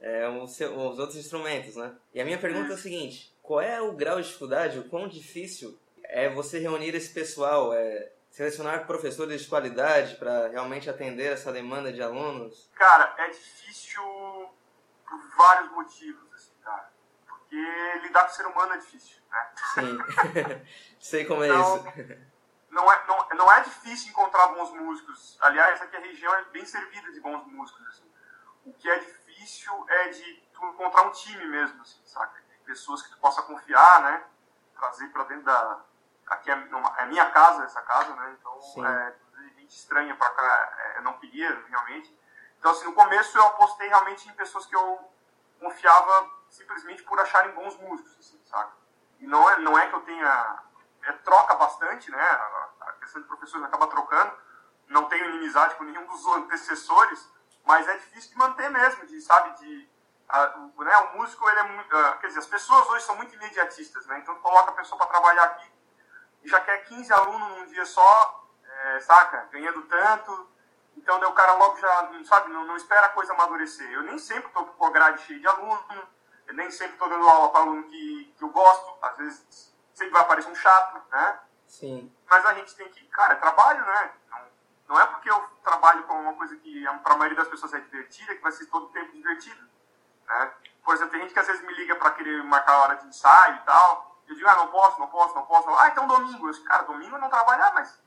é, 0.00 0.28
os, 0.28 0.60
os, 0.60 0.98
outros 0.98 1.16
instrumentos, 1.16 1.76
né? 1.76 1.94
E 2.12 2.20
a 2.20 2.24
minha 2.24 2.38
pergunta 2.38 2.72
é 2.72 2.74
a 2.74 2.78
seguinte: 2.78 3.34
qual 3.42 3.60
é 3.60 3.80
o 3.80 3.92
grau 3.92 4.20
de 4.20 4.26
dificuldade, 4.26 4.78
o 4.78 4.88
quão 4.88 5.08
difícil 5.08 5.78
é 6.04 6.28
você 6.28 6.58
reunir 6.58 6.94
esse 6.94 7.12
pessoal, 7.12 7.72
é, 7.72 8.12
selecionar 8.30 8.86
professores 8.86 9.42
de 9.42 9.48
qualidade 9.48 10.16
para 10.16 10.48
realmente 10.48 10.90
atender 10.90 11.32
essa 11.32 11.52
demanda 11.52 11.92
de 11.92 12.02
alunos? 12.02 12.70
Cara, 12.74 13.14
é 13.18 13.30
difícil 13.30 14.02
por 15.08 15.20
vários 15.36 15.70
motivos, 15.72 16.34
assim, 16.34 16.52
cara. 16.62 16.92
Porque 17.26 17.56
lidar 18.02 18.24
com 18.24 18.30
o 18.30 18.34
ser 18.34 18.46
humano 18.46 18.74
é 18.74 18.78
difícil, 18.78 19.16
né? 19.30 19.50
Sim, 19.74 19.98
sei 21.00 21.24
como 21.24 21.42
é 21.42 21.48
então, 21.48 21.76
isso. 21.76 22.36
Não 22.70 22.92
é, 22.92 23.06
não, 23.06 23.28
não 23.36 23.52
é 23.52 23.62
difícil 23.62 24.10
encontrar 24.10 24.48
bons 24.48 24.70
músicos. 24.72 25.38
Aliás, 25.40 25.80
aqui 25.80 25.96
a 25.96 26.00
região 26.00 26.34
é 26.34 26.44
bem 26.44 26.66
servida 26.66 27.10
de 27.10 27.20
bons 27.20 27.46
músicos. 27.46 27.86
Assim. 27.88 28.04
O 28.66 28.72
que 28.74 28.86
é 28.86 28.98
difícil 28.98 29.25
difícil 29.46 29.86
é 29.88 30.08
de 30.08 30.42
encontrar 30.60 31.02
um 31.02 31.10
time 31.10 31.46
mesmo, 31.46 31.80
assim, 31.80 32.00
saca? 32.04 32.44
Pessoas 32.64 33.00
que 33.02 33.10
tu 33.10 33.18
possa 33.18 33.42
confiar, 33.42 34.02
né? 34.02 34.24
Trazer 34.74 35.08
para 35.08 35.24
dentro 35.24 35.44
da. 35.44 35.80
Aqui 36.26 36.50
é, 36.50 36.68
é 36.98 37.06
minha 37.06 37.30
casa, 37.30 37.62
essa 37.64 37.80
casa, 37.82 38.12
né? 38.16 38.36
Então, 38.36 38.84
é, 38.84 39.14
gente 39.60 39.76
estranha 39.76 40.14
para 40.16 40.30
cá, 40.30 40.74
é, 40.78 40.98
eu 40.98 41.02
não 41.02 41.12
queria 41.18 41.64
realmente. 41.68 42.12
Então, 42.58 42.72
assim, 42.72 42.84
no 42.84 42.92
começo 42.92 43.38
eu 43.38 43.46
apostei 43.46 43.86
realmente 43.86 44.28
em 44.28 44.32
pessoas 44.32 44.66
que 44.66 44.74
eu 44.74 45.12
confiava 45.60 46.30
simplesmente 46.50 47.04
por 47.04 47.18
acharem 47.20 47.52
bons 47.52 47.76
músicos, 47.76 48.16
assim, 48.18 48.40
saca? 48.44 48.72
E 49.20 49.26
não 49.26 49.48
é, 49.48 49.58
não 49.60 49.78
é 49.78 49.86
que 49.86 49.94
eu 49.94 50.00
tenha. 50.00 50.62
É, 51.04 51.12
troca 51.12 51.54
bastante, 51.54 52.10
né? 52.10 52.20
A, 52.20 52.68
a 52.80 52.92
questão 52.94 53.22
de 53.22 53.28
professores 53.28 53.64
acaba 53.64 53.86
trocando. 53.86 54.36
Não 54.88 55.08
tenho 55.08 55.26
inimizade 55.26 55.76
com 55.76 55.84
nenhum 55.84 56.04
dos 56.06 56.26
antecessores, 56.26 57.28
mas 57.66 57.86
é 57.86 57.96
difícil 57.98 58.30
de 58.30 58.38
manter 58.38 58.70
mesmo, 58.70 59.04
de, 59.06 59.20
sabe, 59.20 59.58
de... 59.58 59.88
o, 60.76 60.84
né, 60.84 60.96
o 60.96 61.18
músico, 61.18 61.48
ele 61.50 61.58
é 61.58 61.62
muito... 61.64 62.18
quer 62.20 62.28
dizer, 62.28 62.38
as 62.38 62.46
pessoas 62.46 62.88
hoje 62.88 63.04
são 63.04 63.16
muito 63.16 63.34
imediatistas, 63.34 64.06
né? 64.06 64.18
Então, 64.20 64.34
coloca 64.36 64.70
a 64.70 64.74
pessoa 64.74 64.96
para 64.98 65.08
trabalhar 65.08 65.44
aqui 65.44 65.76
e 66.46 66.48
já 66.48 66.60
quer 66.60 66.84
15 66.84 67.12
alunos 67.12 67.58
num 67.58 67.66
dia 67.66 67.84
só, 67.84 68.46
é, 68.64 69.00
saca? 69.00 69.48
Ganhando 69.50 69.82
tanto 69.82 70.48
Então 70.96 71.18
daí 71.18 71.28
o 71.28 71.34
cara 71.34 71.52
logo 71.54 71.76
já, 71.78 72.08
sabe, 72.24 72.52
não, 72.52 72.64
não 72.64 72.76
espera 72.76 73.06
a 73.06 73.10
coisa 73.10 73.32
amadurecer. 73.32 73.90
Eu 73.90 74.02
nem 74.02 74.18
sempre 74.18 74.46
estou 74.46 74.64
com 74.64 74.86
a 74.86 74.90
grade 74.90 75.22
cheia 75.22 75.40
de 75.40 75.46
aluno, 75.46 76.08
eu 76.46 76.54
nem 76.54 76.70
sempre 76.70 76.94
estou 76.94 77.08
dando 77.08 77.28
aula 77.28 77.50
para 77.50 77.60
aluno 77.62 77.82
que, 77.84 78.32
que 78.36 78.44
eu 78.44 78.48
gosto, 78.48 78.96
às 79.02 79.16
vezes 79.16 79.74
sempre 79.92 80.12
vai 80.12 80.22
aparecer 80.22 80.50
um 80.50 80.54
chato, 80.54 81.02
né? 81.10 81.40
Sim. 81.66 82.14
Mas 82.30 82.46
a 82.46 82.54
gente 82.54 82.74
tem 82.76 82.88
que, 82.90 83.04
cara, 83.08 83.34
é 83.34 83.36
trabalho, 83.36 83.84
né? 83.84 84.12
Não, 84.30 84.46
não 84.88 85.00
é 85.00 85.06
porque 85.06 85.30
eu 85.30 85.40
trabalho 85.62 86.04
com 86.04 86.14
uma 86.14 86.34
coisa 86.34 86.56
que 86.56 86.84
para 87.02 87.14
a 87.14 87.16
maioria 87.16 87.38
das 87.38 87.48
pessoas 87.48 87.74
é 87.74 87.80
divertida 87.80 88.34
que 88.34 88.42
vai 88.42 88.52
ser 88.52 88.66
todo 88.66 88.86
o 88.86 88.90
tempo 88.90 89.12
divertido, 89.12 89.60
né? 90.28 90.52
Por 90.84 90.94
exemplo, 90.94 91.12
tem 91.12 91.22
gente 91.22 91.32
que 91.32 91.38
às 91.40 91.46
vezes 91.46 91.62
me 91.62 91.74
liga 91.74 91.96
para 91.96 92.12
querer 92.12 92.44
marcar 92.44 92.72
a 92.72 92.82
hora 92.82 92.94
de 92.94 93.06
ensaio 93.08 93.56
e 93.56 93.64
tal. 93.66 94.22
Eu 94.28 94.36
digo, 94.36 94.48
ah, 94.48 94.56
não 94.56 94.68
posso, 94.68 95.00
não 95.00 95.08
posso, 95.08 95.34
não 95.34 95.44
posso. 95.46 95.68
Ah, 95.70 95.88
então 95.88 96.06
domingo. 96.06 96.48
Eu 96.48 96.52
digo, 96.52 96.64
cara, 96.64 96.84
domingo 96.84 97.16
eu 97.16 97.20
não 97.20 97.28
trabalhar, 97.28 97.72
mas. 97.74 98.00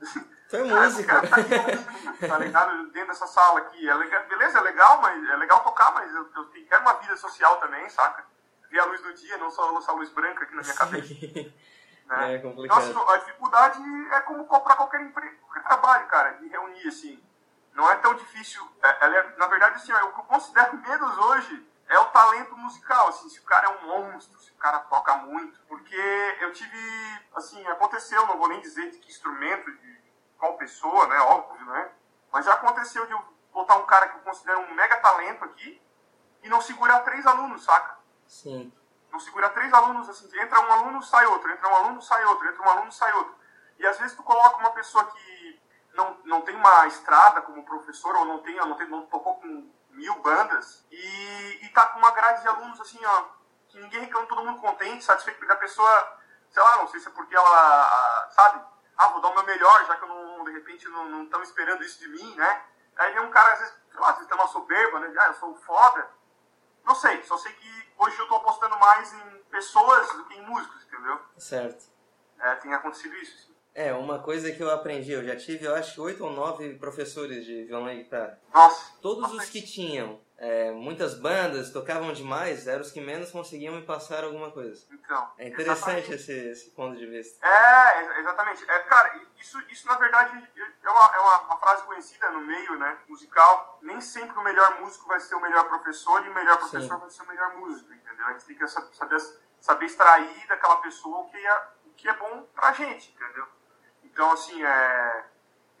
É 0.52 0.62
música. 0.62 1.26
Tá, 1.26 1.36
aqui, 1.36 2.28
tá 2.28 2.38
ligado? 2.38 2.86
Dentro 2.90 3.08
dessa 3.08 3.26
sala 3.26 3.58
aqui. 3.60 3.88
É 3.88 3.94
legal, 3.94 4.24
beleza, 4.26 4.58
é 4.58 4.60
legal, 4.60 5.00
mas 5.00 5.28
é 5.28 5.36
legal 5.36 5.64
tocar, 5.64 5.92
mas 5.94 6.14
eu, 6.14 6.30
eu 6.36 6.44
quero 6.68 6.82
uma 6.82 6.92
vida 6.94 7.16
social 7.16 7.56
também, 7.56 7.88
saca? 7.88 8.24
Ver 8.70 8.78
a 8.78 8.84
luz 8.84 9.00
do 9.00 9.12
dia, 9.14 9.36
não 9.38 9.50
só 9.50 9.76
essa 9.78 9.90
luz 9.92 10.10
branca 10.10 10.44
aqui 10.44 10.54
na 10.54 10.62
minha 10.62 10.74
cabeça. 10.74 11.12
Né? 12.06 12.34
É 12.34 12.38
complicado. 12.38 12.88
Então, 12.88 13.02
assim, 13.02 13.12
a 13.12 13.16
dificuldade 13.18 13.82
é 14.12 14.20
como 14.20 14.44
para 14.46 14.76
qualquer 14.76 15.00
emprego, 15.00 15.36
qualquer 15.42 15.64
trabalho, 15.64 16.06
cara, 16.06 16.30
de 16.32 16.48
reunir, 16.48 16.86
assim. 16.88 17.22
Não 17.72 17.90
é 17.90 17.96
tão 17.96 18.14
difícil. 18.14 18.66
É, 18.82 18.88
é, 19.06 19.36
na 19.36 19.46
verdade, 19.46 19.76
assim, 19.76 19.92
ó, 19.92 20.04
o 20.06 20.12
que 20.12 20.20
eu 20.20 20.24
considero 20.24 20.76
menos 20.78 21.18
hoje 21.18 21.68
é 21.88 21.98
o 21.98 22.06
talento 22.06 22.56
musical, 22.56 23.08
assim, 23.08 23.28
se 23.28 23.40
o 23.40 23.44
cara 23.44 23.66
é 23.66 23.70
um 23.70 23.86
monstro, 23.86 24.38
se 24.40 24.50
o 24.52 24.56
cara 24.56 24.78
toca 24.80 25.16
muito. 25.18 25.58
Porque 25.68 25.96
eu 26.40 26.52
tive, 26.52 26.78
assim, 27.34 27.66
aconteceu, 27.66 28.26
não 28.26 28.38
vou 28.38 28.48
nem 28.48 28.60
dizer 28.60 28.90
de 28.90 28.98
que 28.98 29.10
instrumento, 29.10 29.70
de 29.70 30.04
qual 30.38 30.56
pessoa, 30.56 31.06
né, 31.06 31.18
óbvio, 31.20 31.64
né? 31.66 31.90
Mas 32.32 32.44
já 32.44 32.54
aconteceu 32.54 33.06
de 33.06 33.12
eu 33.12 33.22
botar 33.52 33.76
um 33.76 33.86
cara 33.86 34.08
que 34.08 34.16
eu 34.16 34.22
considero 34.22 34.60
um 34.60 34.74
mega 34.74 34.96
talento 34.96 35.44
aqui 35.44 35.80
e 36.42 36.48
não 36.48 36.60
segurar 36.60 37.00
três 37.00 37.26
alunos, 37.26 37.64
saca? 37.64 37.98
Sim. 38.26 38.72
Não 39.14 39.20
segurar 39.20 39.50
três 39.50 39.72
alunos, 39.72 40.08
assim, 40.08 40.28
entra 40.40 40.60
um 40.60 40.72
aluno, 40.72 41.00
sai 41.00 41.24
outro, 41.26 41.48
entra 41.48 41.68
um 41.68 41.76
aluno, 41.76 42.02
sai 42.02 42.24
outro, 42.24 42.48
entra 42.48 42.62
um 42.62 42.68
aluno, 42.68 42.90
sai 42.90 43.12
outro. 43.12 43.32
E 43.78 43.86
às 43.86 43.96
vezes 43.96 44.16
tu 44.16 44.24
coloca 44.24 44.56
uma 44.56 44.70
pessoa 44.70 45.04
que 45.04 45.62
não, 45.94 46.18
não 46.24 46.40
tem 46.40 46.56
uma 46.56 46.84
estrada 46.88 47.40
como 47.42 47.64
professor, 47.64 48.16
ou 48.16 48.24
não, 48.24 48.40
tem, 48.40 48.56
não, 48.56 48.74
tem, 48.74 48.88
não 48.88 49.06
tocou 49.06 49.36
com 49.36 49.70
mil 49.90 50.18
bandas 50.18 50.84
e, 50.90 51.60
e 51.62 51.68
tá 51.68 51.86
com 51.86 52.00
uma 52.00 52.10
grade 52.10 52.42
de 52.42 52.48
alunos 52.48 52.80
assim, 52.80 52.98
ó, 53.04 53.24
que 53.68 53.78
ninguém 53.78 54.00
reclama, 54.00 54.26
todo 54.26 54.44
mundo 54.44 54.60
contente, 54.60 55.04
satisfeito, 55.04 55.38
porque 55.38 55.52
a 55.52 55.58
pessoa, 55.58 56.18
sei 56.50 56.60
lá, 56.60 56.78
não 56.78 56.88
sei 56.88 56.98
se 56.98 57.06
é 57.06 57.12
porque 57.12 57.36
ela, 57.36 58.30
sabe, 58.32 58.64
ah, 58.96 59.08
vou 59.10 59.20
dar 59.20 59.28
o 59.28 59.34
meu 59.34 59.44
melhor, 59.44 59.86
já 59.86 59.94
que 59.94 60.02
eu 60.02 60.08
não, 60.08 60.42
de 60.42 60.50
repente 60.50 60.88
não 60.88 61.22
estão 61.22 61.40
esperando 61.40 61.84
isso 61.84 62.00
de 62.00 62.08
mim, 62.08 62.34
né? 62.34 62.64
Aí 62.96 63.12
vem 63.12 63.22
um 63.22 63.30
cara, 63.30 63.52
às 63.52 63.60
vezes, 63.60 63.74
sei 63.92 64.00
lá, 64.00 64.08
às 64.08 64.14
vezes 64.16 64.28
tem 64.28 64.36
uma 64.36 64.48
soberba, 64.48 64.98
né? 64.98 65.14
Ah, 65.20 65.28
eu 65.28 65.34
sou 65.34 65.54
foda. 65.54 66.10
Não 66.84 66.96
sei, 66.96 67.22
só 67.22 67.38
sei 67.38 67.52
que 67.52 67.83
hoje 67.98 68.18
eu 68.18 68.28
tô 68.28 68.36
apostando 68.36 68.78
mais 68.78 69.12
em 69.12 69.42
pessoas 69.50 70.12
do 70.12 70.24
que 70.26 70.34
em 70.34 70.46
músicos, 70.46 70.84
entendeu? 70.84 71.18
Certo. 71.38 71.84
É, 72.40 72.54
tem 72.56 72.72
acontecido 72.72 73.14
isso, 73.16 73.46
sim. 73.46 73.54
É, 73.74 73.92
uma 73.92 74.20
coisa 74.20 74.52
que 74.52 74.62
eu 74.62 74.70
aprendi, 74.70 75.10
eu 75.10 75.24
já 75.24 75.34
tive, 75.34 75.64
eu 75.64 75.74
acho, 75.74 76.00
oito 76.02 76.24
ou 76.24 76.30
nove 76.30 76.74
professores 76.74 77.44
de 77.44 77.64
violão 77.64 77.90
e 77.90 78.04
guitarra. 78.04 78.40
Nossa. 78.54 78.92
Todos 79.02 79.32
os 79.32 79.50
que 79.50 79.60
tinham 79.60 80.20
é, 80.44 80.70
muitas 80.72 81.14
bandas, 81.14 81.70
tocavam 81.70 82.12
demais, 82.12 82.66
eram 82.66 82.82
os 82.82 82.92
que 82.92 83.00
menos 83.00 83.30
conseguiam 83.30 83.74
me 83.76 83.80
passar 83.80 84.24
alguma 84.24 84.50
coisa. 84.50 84.86
Então. 84.92 85.32
É 85.38 85.48
interessante 85.48 86.12
esse, 86.12 86.32
esse 86.32 86.70
ponto 86.72 86.98
de 86.98 87.06
vista. 87.06 87.44
É, 87.46 88.20
exatamente. 88.20 88.62
É, 88.70 88.78
cara, 88.80 89.22
isso, 89.40 89.58
isso 89.70 89.86
na 89.86 89.96
verdade 89.96 90.36
é, 90.36 90.90
uma, 90.90 91.14
é 91.14 91.18
uma, 91.18 91.40
uma, 91.44 91.56
frase 91.56 91.84
conhecida 91.84 92.30
no 92.30 92.42
meio 92.42 92.78
né, 92.78 92.98
musical. 93.08 93.78
Nem 93.80 94.02
sempre 94.02 94.36
o 94.38 94.42
melhor 94.42 94.82
músico 94.82 95.08
vai 95.08 95.18
ser 95.18 95.34
o 95.34 95.40
melhor 95.40 95.66
professor 95.66 96.22
e 96.26 96.28
o 96.28 96.34
melhor 96.34 96.58
professor 96.58 96.94
Sim. 96.94 97.00
vai 97.00 97.10
ser 97.10 97.22
o 97.22 97.26
melhor 97.26 97.56
músico, 97.56 97.94
entendeu? 97.94 98.26
A 98.26 98.32
gente 98.32 98.44
tem 98.44 98.58
que 98.58 98.68
saber, 98.68 99.20
saber 99.58 99.86
extrair 99.86 100.46
daquela 100.46 100.76
pessoa 100.76 101.20
o 101.20 101.30
que 101.30 101.38
é, 101.38 101.68
o 101.86 101.90
que 101.96 102.06
é 102.06 102.12
bom 102.12 102.42
pra 102.54 102.70
gente, 102.72 103.16
entendeu? 103.16 103.48
Então, 104.02 104.30
assim, 104.32 104.62
é, 104.62 105.24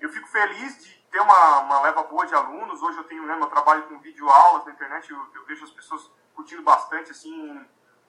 eu 0.00 0.08
fico 0.08 0.26
feliz 0.28 0.82
de 0.82 1.03
ter 1.14 1.20
uma, 1.20 1.60
uma 1.60 1.80
leva 1.82 2.02
boa 2.02 2.26
de 2.26 2.34
alunos. 2.34 2.82
Hoje 2.82 2.98
eu 2.98 3.04
tenho, 3.04 3.24
né, 3.24 3.36
meu 3.36 3.46
trabalho 3.46 3.84
com 3.84 4.00
videoaulas 4.00 4.66
na 4.66 4.72
internet, 4.72 5.08
eu, 5.08 5.30
eu 5.32 5.44
vejo 5.44 5.62
as 5.62 5.70
pessoas 5.70 6.10
curtindo 6.34 6.62
bastante, 6.62 7.12
assim, 7.12 7.56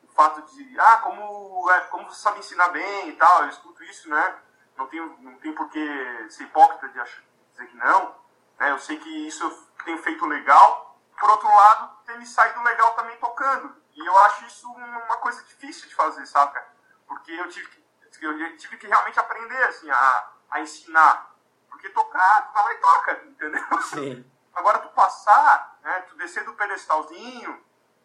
o 0.01 0.07
fato 0.07 0.41
de, 0.41 0.79
ah, 0.79 0.97
como, 0.97 1.69
é, 1.69 1.81
como 1.81 2.09
você 2.09 2.19
sabe 2.19 2.39
ensinar 2.39 2.69
bem 2.69 3.09
e 3.09 3.13
tal, 3.13 3.43
eu 3.43 3.49
escuto 3.49 3.83
isso, 3.83 4.09
né? 4.09 4.39
Não 4.75 4.87
tenho, 4.87 5.15
não 5.19 5.35
tenho 5.35 5.53
por 5.53 5.69
que 5.69 6.25
ser 6.31 6.45
hipócrita 6.45 6.89
de 6.89 6.99
achar, 6.99 7.21
dizer 7.51 7.67
que 7.67 7.77
não. 7.77 8.15
Né? 8.59 8.71
Eu 8.71 8.79
sei 8.79 8.97
que 8.97 9.27
isso 9.27 9.43
eu 9.43 9.51
tenho 9.85 10.01
feito 10.01 10.25
legal. 10.25 10.99
Por 11.19 11.29
outro 11.29 11.47
lado, 11.47 11.97
tem 12.07 12.17
me 12.17 12.25
saído 12.25 12.59
legal 12.63 12.95
também 12.95 13.15
tocando. 13.17 13.75
E 13.93 14.03
eu 14.03 14.17
acho 14.25 14.45
isso 14.45 14.67
uma 14.67 15.17
coisa 15.17 15.43
difícil 15.43 15.87
de 15.87 15.93
fazer, 15.93 16.25
sabe? 16.25 16.59
Porque 17.07 17.31
eu 17.31 17.47
tive 17.49 17.67
que 17.67 17.85
eu 18.21 18.57
tive 18.57 18.77
que 18.77 18.87
realmente 18.87 19.19
aprender 19.19 19.61
assim, 19.63 19.89
a, 19.91 20.31
a 20.49 20.61
ensinar. 20.61 21.34
Porque 21.75 21.89
tocar, 21.89 22.47
tu 22.47 22.53
vai 22.53 22.63
lá 22.63 22.73
e 22.73 22.77
toca, 22.77 23.23
entendeu? 23.25 23.81
Sim. 23.81 24.31
Agora 24.55 24.79
tu 24.79 24.87
passar, 24.89 25.77
né, 25.83 26.05
tu 26.07 26.15
descer 26.15 26.45
do 26.45 26.53
pedestalzinho 26.53 27.61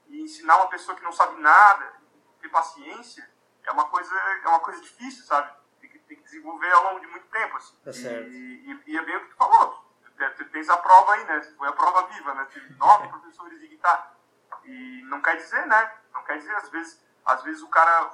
e 0.08 0.22
ensinar 0.22 0.56
uma 0.56 0.68
pessoa 0.68 0.96
que 0.96 1.04
não 1.04 1.12
sabe 1.12 1.40
nada, 1.40 1.94
ter 2.40 2.48
paciência, 2.48 3.30
é 3.62 3.70
uma 3.70 3.84
coisa, 3.84 4.12
é 4.12 4.48
uma 4.48 4.58
coisa 4.58 4.80
difícil, 4.80 5.24
sabe? 5.24 5.52
Tem 5.80 5.88
que, 5.88 5.98
tem 6.00 6.16
que 6.16 6.24
desenvolver 6.24 6.72
ao 6.72 6.82
longo 6.82 7.00
de 7.00 7.06
muito 7.06 7.28
tempo. 7.28 7.56
Assim. 7.56 7.76
Tá 7.84 7.92
certo. 7.92 8.28
E, 8.28 8.72
e, 8.72 8.82
e 8.88 8.98
é 8.98 9.02
bem 9.04 9.16
o 9.16 9.20
que 9.20 9.30
tu 9.30 9.36
falou. 9.36 9.88
Tu 10.36 10.44
tens 10.46 10.68
a 10.68 10.76
prova 10.76 11.14
aí, 11.14 11.24
né? 11.24 11.40
Foi 11.56 11.68
a 11.68 11.72
prova 11.72 12.08
viva, 12.08 12.34
né? 12.34 12.46
Tive 12.50 12.74
nove 12.74 13.06
professores 13.08 13.60
de 13.60 13.68
guitarra. 13.68 14.16
E 14.64 15.02
não 15.04 15.22
quer 15.22 15.36
dizer, 15.36 15.64
né? 15.66 15.94
Não 16.12 16.24
quer 16.24 16.38
dizer, 16.38 16.54
às 16.56 16.68
vezes, 16.70 17.00
às 17.24 17.42
vezes 17.44 17.62
o 17.62 17.68
cara, 17.68 18.10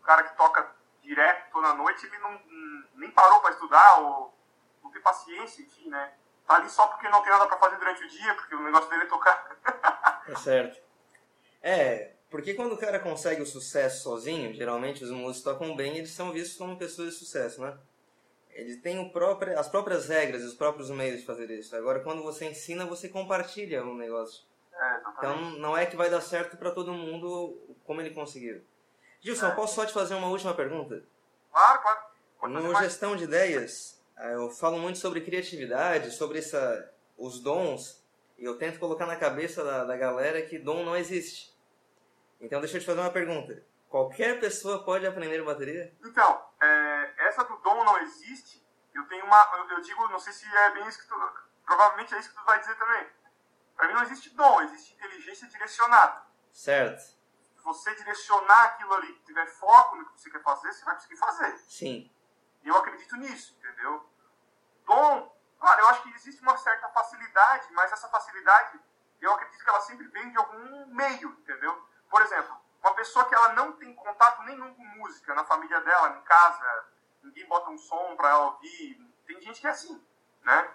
o 0.00 0.02
cara 0.02 0.24
que 0.24 0.36
toca 0.36 0.68
direto 1.00 1.52
toda 1.52 1.74
noite, 1.74 2.04
ele 2.06 2.18
não, 2.18 2.42
nem 2.96 3.10
parou 3.12 3.40
para 3.40 3.52
estudar 3.52 4.00
ou 4.00 4.35
paciência, 5.06 5.62
enfim, 5.62 5.88
né? 5.88 6.12
Tá 6.46 6.56
ali 6.56 6.68
só 6.68 6.88
porque 6.88 7.08
não 7.08 7.22
tem 7.22 7.30
nada 7.30 7.46
para 7.46 7.58
fazer 7.58 7.76
durante 7.76 8.02
o 8.02 8.08
dia, 8.08 8.34
porque 8.34 8.54
o 8.56 8.62
negócio 8.62 8.90
dele 8.90 9.04
é 9.04 9.06
tocar. 9.06 9.56
é 10.28 10.34
certo. 10.36 10.80
É, 11.62 12.12
porque 12.28 12.54
quando 12.54 12.72
o 12.72 12.78
cara 12.78 12.98
consegue 12.98 13.40
o 13.40 13.46
sucesso 13.46 14.02
sozinho, 14.02 14.52
geralmente 14.52 15.04
os 15.04 15.10
músicos 15.10 15.42
tocam 15.42 15.76
bem, 15.76 15.96
eles 15.96 16.10
são 16.10 16.32
vistos 16.32 16.58
como 16.58 16.76
pessoas 16.76 17.10
de 17.10 17.18
sucesso, 17.20 17.60
né? 17.60 17.78
Ele 18.50 18.76
tem 18.78 18.98
o 18.98 19.10
próprio, 19.10 19.58
as 19.58 19.68
próprias 19.68 20.08
regras, 20.08 20.42
os 20.42 20.54
próprios 20.54 20.90
meios 20.90 21.20
de 21.20 21.26
fazer 21.26 21.50
isso. 21.50 21.76
Agora, 21.76 22.00
quando 22.00 22.22
você 22.22 22.46
ensina, 22.46 22.86
você 22.86 23.08
compartilha 23.08 23.84
o 23.84 23.90
um 23.90 23.96
negócio. 23.96 24.44
É, 24.72 25.00
então, 25.18 25.50
não 25.52 25.76
é 25.76 25.86
que 25.86 25.96
vai 25.96 26.10
dar 26.10 26.20
certo 26.20 26.56
para 26.56 26.70
todo 26.70 26.92
mundo 26.92 27.76
como 27.84 28.00
ele 28.00 28.10
conseguiu. 28.10 28.64
Gilson, 29.20 29.54
posso 29.54 29.74
só 29.74 29.84
te 29.84 29.92
fazer 29.92 30.14
uma 30.14 30.28
última 30.28 30.54
pergunta? 30.54 31.02
Claro, 31.52 31.82
claro. 31.82 32.48
no 32.48 32.74
Gestão 32.76 33.16
de 33.16 33.24
Ideias, 33.24 33.95
eu 34.18 34.50
falo 34.50 34.78
muito 34.78 34.98
sobre 34.98 35.20
criatividade, 35.20 36.10
sobre 36.10 36.38
essa, 36.38 36.92
os 37.16 37.40
dons, 37.40 38.04
e 38.38 38.44
eu 38.44 38.58
tento 38.58 38.78
colocar 38.78 39.06
na 39.06 39.16
cabeça 39.16 39.64
da, 39.64 39.84
da 39.84 39.96
galera 39.96 40.42
que 40.42 40.58
dom 40.58 40.84
não 40.84 40.96
existe. 40.96 41.56
Então, 42.40 42.60
deixa 42.60 42.76
eu 42.76 42.80
te 42.80 42.86
fazer 42.86 43.00
uma 43.00 43.10
pergunta. 43.10 43.62
Qualquer 43.88 44.40
pessoa 44.40 44.84
pode 44.84 45.06
aprender 45.06 45.42
bateria? 45.42 45.94
Então, 46.04 46.44
é, 46.60 47.14
essa 47.28 47.44
do 47.44 47.56
dom 47.58 47.84
não 47.84 47.98
existe, 47.98 48.62
eu 48.94 49.06
tenho 49.06 49.24
uma. 49.24 49.66
Eu, 49.70 49.80
digo, 49.80 50.08
não 50.08 50.18
sei 50.18 50.32
se 50.32 50.46
é 50.46 50.70
bem 50.72 50.86
isso 50.88 51.00
que 51.00 51.08
tu. 51.08 51.14
Provavelmente 51.64 52.14
é 52.14 52.18
isso 52.18 52.30
que 52.30 52.36
tu 52.36 52.44
vai 52.44 52.58
dizer 52.60 52.76
também. 52.76 53.06
Para 53.74 53.88
mim 53.88 53.94
não 53.94 54.02
existe 54.02 54.30
dom, 54.30 54.60
existe 54.62 54.94
inteligência 54.94 55.48
direcionada. 55.48 56.22
Certo 56.52 57.16
você 57.66 57.92
direcionar 57.96 58.64
aquilo 58.66 58.94
ali, 58.94 59.12
tiver 59.26 59.44
foco 59.46 59.96
no 59.96 60.06
que 60.06 60.20
você 60.20 60.30
quer 60.30 60.40
fazer, 60.40 60.72
você 60.72 60.84
vai 60.84 60.94
conseguir 60.94 61.16
fazer. 61.16 61.58
Sim. 61.58 62.10
Eu 62.66 62.76
acredito 62.76 63.16
nisso, 63.16 63.56
entendeu? 63.58 64.04
Dom, 64.84 65.32
claro, 65.58 65.80
eu 65.80 65.88
acho 65.88 66.02
que 66.02 66.14
existe 66.14 66.42
uma 66.42 66.56
certa 66.56 66.88
facilidade, 66.88 67.72
mas 67.72 67.92
essa 67.92 68.08
facilidade, 68.08 68.80
eu 69.20 69.32
acredito 69.32 69.62
que 69.62 69.70
ela 69.70 69.80
sempre 69.80 70.08
vem 70.08 70.30
de 70.30 70.36
algum 70.36 70.86
meio, 70.86 71.30
entendeu? 71.30 71.88
Por 72.10 72.20
exemplo, 72.22 72.56
uma 72.82 72.92
pessoa 72.94 73.24
que 73.24 73.34
ela 73.34 73.52
não 73.52 73.72
tem 73.72 73.94
contato 73.94 74.42
nenhum 74.42 74.74
com 74.74 74.82
música 74.82 75.32
na 75.34 75.44
família 75.44 75.80
dela, 75.80 76.10
em 76.10 76.22
casa, 76.22 76.86
ninguém 77.22 77.46
bota 77.46 77.70
um 77.70 77.78
som 77.78 78.16
para 78.16 78.30
ela 78.30 78.46
ouvir, 78.46 79.00
tem 79.26 79.40
gente 79.40 79.60
que 79.60 79.66
é 79.66 79.70
assim, 79.70 80.04
né? 80.42 80.70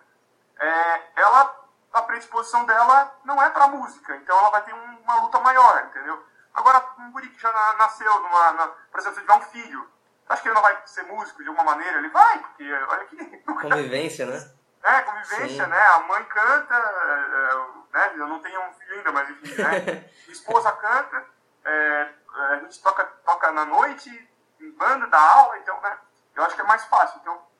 É, 0.59 1.21
ela, 1.21 1.67
a 1.91 2.01
predisposição 2.03 2.65
dela 2.65 3.19
não 3.25 3.41
é 3.41 3.49
para 3.49 3.67
música, 3.67 4.15
então 4.15 4.37
ela 4.37 4.49
vai 4.49 4.63
ter 4.63 4.73
um, 4.73 4.99
uma 5.01 5.21
luta 5.21 5.39
maior, 5.39 5.85
entendeu? 5.85 6.25
Agora, 6.53 6.85
um 6.99 7.11
guri 7.11 7.29
que 7.29 7.39
já 7.39 7.51
nasceu, 7.73 8.13
numa, 8.21 8.51
na, 8.53 8.67
por 8.67 8.99
exemplo, 8.99 9.15
se 9.15 9.21
tiver 9.21 9.33
um 9.33 9.41
filho, 9.41 9.91
acho 10.31 10.41
que 10.41 10.47
ele 10.47 10.55
não 10.55 10.61
vai 10.61 10.81
ser 10.85 11.03
músico 11.03 11.43
de 11.43 11.49
alguma 11.49 11.75
maneira? 11.75 11.97
Ele 11.97 12.09
vai, 12.09 12.39
porque 12.39 12.73
olha 12.73 13.01
aqui. 13.03 13.17
Convivência, 13.61 14.25
né? 14.25 14.51
É, 14.83 15.01
convivência, 15.03 15.63
Sim. 15.63 15.69
né? 15.69 15.79
A 15.79 15.99
mãe 15.99 16.23
canta, 16.23 16.75
é, 16.75 17.93
né? 17.93 18.13
Eu 18.15 18.27
não 18.27 18.39
tenho 18.39 18.59
um 18.61 18.73
filho 18.73 18.95
ainda, 18.95 19.11
mas 19.11 19.29
enfim, 19.29 19.61
né? 19.61 20.09
Esposa 20.27 20.71
canta, 20.71 21.23
é, 21.65 22.09
a 22.33 22.55
gente 22.57 22.81
toca, 22.81 23.03
toca 23.23 23.51
na 23.51 23.65
noite, 23.65 24.09
em 24.59 24.71
banda, 24.71 25.05
dá 25.07 25.19
aula, 25.19 25.57
então, 25.59 25.79
né? 25.81 25.97
Eu 26.35 26.43
acho 26.43 26.55
que 26.55 26.61
é 26.61 26.65
mais 26.65 26.83
fácil. 26.85 27.19
Então, 27.21 27.51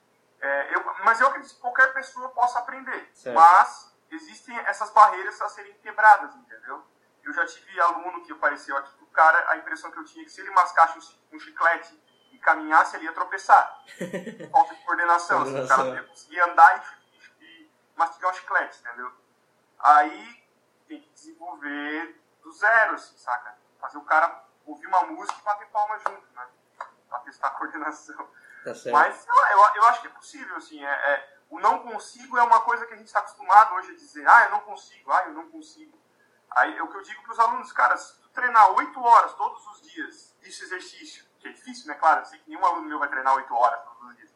É, 0.42 0.76
eu, 0.76 0.84
mas 1.04 1.22
eu 1.22 1.28
acredito 1.28 1.54
que 1.54 1.62
qualquer 1.62 1.94
pessoa 1.94 2.30
possa 2.30 2.58
aprender. 2.58 3.12
Certo. 3.14 3.36
Mas 3.36 3.94
existem 4.10 4.58
essas 4.62 4.90
barreiras 4.90 5.40
a 5.40 5.50
serem 5.50 5.74
quebradas, 5.76 6.34
entendeu? 6.36 6.84
Eu 7.24 7.34
já 7.34 7.46
tive 7.46 7.80
aluno 7.80 8.24
que 8.24 8.32
apareceu 8.32 8.76
aqui, 8.76 8.92
o 9.04 9.06
cara, 9.08 9.52
a 9.52 9.58
impressão 9.58 9.92
que 9.92 10.00
eu 10.00 10.06
tinha 10.06 10.24
é 10.24 10.26
que 10.26 10.32
se 10.32 10.42
ele 10.42 10.50
mascasse 10.50 10.98
um, 10.98 11.36
um 11.36 11.40
chiclete 11.40 11.94
caminhasse, 12.42 12.96
ele 12.96 13.06
ia 13.06 13.14
tropeçar. 13.14 13.84
Falta 14.52 14.76
de 14.76 14.84
coordenação. 14.84 15.42
assim, 15.44 15.62
o 15.64 15.68
cara 15.68 15.84
não 15.84 15.96
ia 15.96 16.04
conseguir 16.04 16.40
andar 16.42 16.86
e, 17.40 17.44
e 17.46 17.72
mastigar 17.96 18.32
um 18.32 18.34
chiclete, 18.34 18.80
entendeu? 18.80 19.12
Aí 19.80 20.46
tem 20.88 21.02
que 21.02 21.10
desenvolver 21.10 22.22
do 22.44 22.52
zero, 22.52 22.96
assim, 22.96 23.18
saca? 23.18 23.58
Fazer 23.80 23.98
o 23.98 24.06
cara 24.06 24.44
ouvir 24.66 24.88
uma 24.88 25.04
música 25.04 25.40
e 25.40 25.44
bater 25.44 25.68
palma 25.68 25.98
junto, 26.00 26.28
né? 26.34 26.48
Pra 27.08 27.20
testar 27.20 27.48
a 27.48 27.52
coordenação. 27.52 28.30
Tá. 28.64 28.72
Mas 28.92 29.28
eu, 29.28 29.36
eu, 29.36 29.76
eu 29.76 29.86
acho 29.86 30.02
que 30.02 30.08
é 30.08 30.12
possível, 30.12 30.56
assim. 30.58 30.84
É, 30.84 30.90
é- 30.90 31.42
o 31.50 31.60
não 31.60 31.80
consigo 31.80 32.38
é 32.38 32.44
uma 32.44 32.62
coisa 32.62 32.86
que 32.86 32.94
a 32.94 32.98
gente 32.98 33.08
está 33.08 33.20
acostumado 33.20 33.76
hoje 33.76 33.92
a 33.92 33.96
dizer, 33.96 34.26
ah, 34.26 34.46
eu 34.46 34.52
não 34.52 34.62
consigo, 34.62 35.12
ah, 35.12 35.24
eu 35.26 35.34
não 35.34 35.50
consigo. 35.50 36.00
Aí 36.50 36.78
é 36.78 36.82
o 36.84 36.88
que 36.88 36.96
eu 36.96 37.02
digo 37.02 37.22
para 37.24 37.32
os 37.34 37.40
alunos, 37.40 37.74
cara, 37.74 37.98
se 37.98 38.22
tu 38.22 38.30
treinar 38.30 38.72
8 38.72 39.04
horas 39.04 39.34
todos 39.34 39.66
os 39.68 39.82
dias, 39.82 40.34
esse 40.44 40.64
exercício, 40.64 41.26
que 41.42 41.48
é 41.48 41.52
difícil, 41.52 41.88
né? 41.88 41.96
Claro, 41.96 42.22
eu 42.22 42.26
sei 42.26 42.40
que 42.40 42.50
nenhum 42.50 42.66
aluno 42.66 42.88
meu 42.88 43.00
vai 43.00 43.10
treinar 43.10 43.36
8 43.36 43.54
horas 43.54 43.84
todos 43.84 44.10
os 44.10 44.16
dias. 44.16 44.34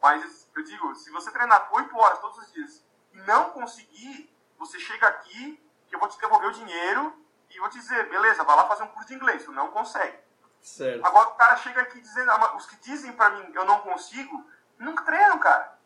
Mas 0.00 0.48
eu 0.54 0.62
digo, 0.64 0.94
se 0.94 1.10
você 1.10 1.30
treinar 1.30 1.68
8 1.70 1.96
horas 1.96 2.18
todos 2.18 2.38
os 2.38 2.52
dias 2.52 2.84
e 3.12 3.18
não 3.18 3.50
conseguir, 3.50 4.34
você 4.58 4.78
chega 4.78 5.06
aqui, 5.06 5.62
que 5.86 5.94
eu 5.94 6.00
vou 6.00 6.08
te 6.08 6.18
devolver 6.18 6.48
o 6.48 6.52
dinheiro 6.52 7.24
e 7.50 7.60
vou 7.60 7.68
te 7.68 7.78
dizer, 7.78 8.08
beleza, 8.08 8.42
vai 8.44 8.56
lá 8.56 8.66
fazer 8.66 8.82
um 8.84 8.88
curso 8.88 9.08
de 9.08 9.14
inglês, 9.14 9.44
tu 9.44 9.52
não 9.52 9.70
consegue. 9.70 10.18
Certo. 10.60 11.04
Agora 11.04 11.28
o 11.28 11.34
cara 11.34 11.56
chega 11.56 11.82
aqui 11.82 12.00
dizendo, 12.00 12.30
ah, 12.30 12.56
os 12.56 12.66
que 12.66 12.76
dizem 12.76 13.12
pra 13.12 13.30
mim 13.30 13.52
eu 13.54 13.64
não 13.64 13.80
consigo, 13.80 14.44
nunca 14.78 15.04
treinam, 15.04 15.38
cara. 15.38 15.76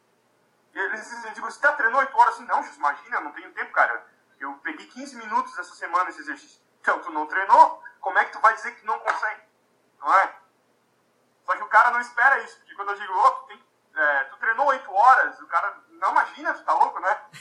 Eles 0.72 1.00
dizem, 1.02 1.30
eu 1.30 1.35
digo, 1.35 1.50
você 1.50 1.61
tá 1.61 1.72
treinando 1.72 1.98
8 1.98 2.16
horas 2.16 2.35
assim? 2.35 2.46
Não, 2.46 2.62
Jesus, 2.62 2.76
imagina, 2.76 3.16
eu 3.16 3.24
não 3.24 3.33
tenho 3.33 3.52
tempo, 3.52 3.72
cara. 3.72 4.06
Eu 4.38 4.54
peguei 4.62 4.87
15 4.87 5.16
minutos 5.16 5.59
essa 5.59 5.74
semana 5.74 6.09
esse 6.09 6.20
exercício. 6.20 6.62
Então, 6.80 7.00
tu 7.00 7.11
não 7.11 7.26
treinou? 7.26 7.83
Como 8.00 8.18
é 8.18 8.24
que 8.24 8.33
tu 8.33 8.40
vai 8.40 8.54
dizer 8.54 8.74
que 8.76 8.87
não 8.87 8.98
consegue? 9.00 9.42
Não 10.00 10.14
é? 10.14 10.35
Só 11.50 11.56
que 11.56 11.64
o 11.64 11.68
cara 11.68 11.90
não 11.90 12.00
espera 12.00 12.38
isso, 12.44 12.58
porque 12.58 12.76
quando 12.76 12.90
eu 12.90 12.94
digo, 12.94 13.12
ô, 13.12 13.30
tu, 13.32 13.46
tem, 13.48 13.60
é, 13.96 14.24
tu 14.24 14.36
treinou 14.36 14.66
8 14.66 14.94
horas, 14.94 15.40
o 15.40 15.48
cara, 15.48 15.76
não 15.88 16.12
imagina, 16.12 16.54
tu 16.54 16.62
tá 16.62 16.72
louco, 16.74 17.00
né? 17.00 17.22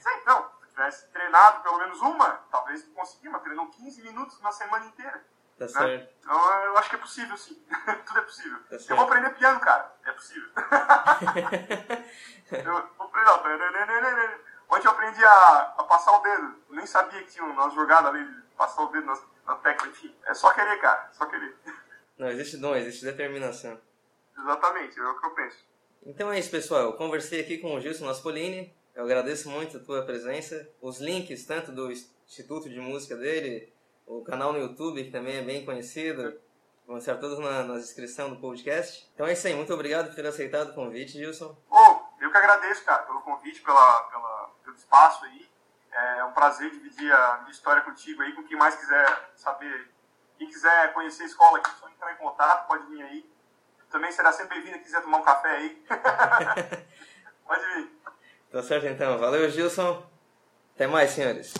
Sei, 0.00 0.22
não, 0.24 0.42
se 0.42 0.48
tu 0.60 0.66
tivesse 0.68 1.08
treinado 1.08 1.62
pelo 1.62 1.76
menos 1.80 2.00
uma, 2.00 2.30
talvez 2.50 2.82
tu 2.82 2.92
conseguisse, 2.92 3.28
mas 3.28 3.42
treinou 3.42 3.66
15 3.68 4.02
minutos 4.04 4.40
na 4.40 4.50
semana 4.52 4.86
inteira. 4.86 5.22
Tá 5.58 5.66
né? 5.66 5.70
certo. 5.70 6.14
Então 6.18 6.62
eu 6.62 6.78
acho 6.78 6.88
que 6.88 6.96
é 6.96 6.98
possível, 6.98 7.36
sim. 7.36 7.62
Tudo 8.06 8.20
é 8.20 8.22
possível. 8.22 8.58
Tá 8.62 8.68
certo. 8.70 8.90
eu 8.90 8.96
vou 8.96 9.04
aprender 9.04 9.34
piano, 9.34 9.60
cara. 9.60 9.94
É 10.06 10.12
possível. 10.12 10.48
eu 12.52 12.64
vou 12.64 13.34
aprender. 13.34 14.40
Ontem 14.70 14.86
eu 14.86 14.92
aprendi 14.92 15.22
a, 15.22 15.74
a 15.76 15.84
passar 15.84 16.10
o 16.10 16.22
dedo. 16.22 16.56
Eu 16.70 16.76
nem 16.76 16.86
sabia 16.86 17.22
que 17.22 17.32
tinha 17.32 17.44
umas 17.44 17.74
jogadas 17.74 18.06
ali 18.06 18.24
de 18.24 18.40
passar 18.56 18.80
o 18.80 18.86
dedo 18.86 19.04
nas, 19.04 19.22
na 19.44 19.56
tecla. 19.56 19.88
Enfim, 19.88 20.16
é 20.24 20.32
só 20.32 20.50
querer, 20.54 20.80
cara. 20.80 21.10
Só 21.12 21.26
querer. 21.26 21.54
Não, 22.18 22.28
existe 22.28 22.56
dom, 22.56 22.74
existe 22.76 23.04
determinação. 23.04 23.80
Exatamente, 24.38 24.98
é 24.98 25.02
o 25.02 25.20
que 25.20 25.26
eu 25.26 25.30
penso. 25.30 25.56
Então 26.06 26.32
é 26.32 26.38
isso, 26.38 26.50
pessoal. 26.50 26.82
Eu 26.82 26.92
conversei 26.94 27.40
aqui 27.40 27.58
com 27.58 27.74
o 27.74 27.80
Gilson 27.80 28.06
Naspolini. 28.06 28.74
Eu 28.94 29.04
agradeço 29.04 29.48
muito 29.48 29.78
a 29.78 29.80
tua 29.80 30.04
presença. 30.04 30.68
Os 30.80 31.00
links, 31.00 31.44
tanto 31.44 31.72
do 31.72 31.90
Instituto 31.90 32.68
de 32.68 32.78
Música 32.78 33.16
dele, 33.16 33.72
o 34.06 34.22
canal 34.22 34.52
no 34.52 34.58
YouTube, 34.58 35.02
que 35.02 35.10
também 35.10 35.36
é 35.36 35.42
bem 35.42 35.64
conhecido, 35.64 36.38
vão 36.86 36.98
estar 36.98 37.16
todos 37.16 37.38
na, 37.38 37.62
na 37.62 37.74
descrição 37.74 38.30
do 38.30 38.36
podcast. 38.36 39.10
Então 39.14 39.26
é 39.26 39.32
isso 39.32 39.46
aí. 39.46 39.54
Muito 39.54 39.72
obrigado 39.72 40.08
por 40.08 40.14
ter 40.14 40.26
aceitado 40.26 40.70
o 40.70 40.74
convite, 40.74 41.12
Gilson. 41.12 41.56
Ô, 41.70 42.00
eu 42.20 42.30
que 42.30 42.36
agradeço, 42.36 42.84
cara, 42.84 43.02
pelo 43.02 43.22
convite, 43.22 43.62
pela, 43.62 44.02
pela, 44.04 44.50
pelo 44.62 44.76
espaço 44.76 45.24
aí. 45.24 45.48
É 45.92 46.24
um 46.24 46.32
prazer 46.32 46.70
dividir 46.70 47.10
a 47.12 47.38
minha 47.38 47.50
história 47.50 47.82
contigo 47.82 48.20
aí, 48.22 48.32
com 48.32 48.42
quem 48.42 48.58
mais 48.58 48.74
quiser 48.74 49.30
saber. 49.36 49.93
Quem 50.38 50.48
quiser 50.48 50.92
conhecer 50.92 51.24
a 51.24 51.26
escola 51.26 51.58
aqui, 51.58 51.70
só 51.78 51.88
entrar 51.88 52.12
em 52.12 52.16
contato, 52.16 52.66
pode 52.66 52.86
vir 52.86 53.02
aí. 53.02 53.30
Também 53.90 54.10
será 54.10 54.32
sempre 54.32 54.56
bem-vindo, 54.60 54.82
quiser 54.82 55.00
tomar 55.02 55.18
um 55.18 55.22
café 55.22 55.50
aí. 55.50 55.86
pode 57.46 57.64
vir. 57.74 58.00
Tá 58.50 58.62
certo 58.62 58.86
então. 58.86 59.18
Valeu, 59.18 59.48
Gilson. 59.50 60.04
Até 60.74 60.86
mais, 60.86 61.10
senhores. 61.10 61.46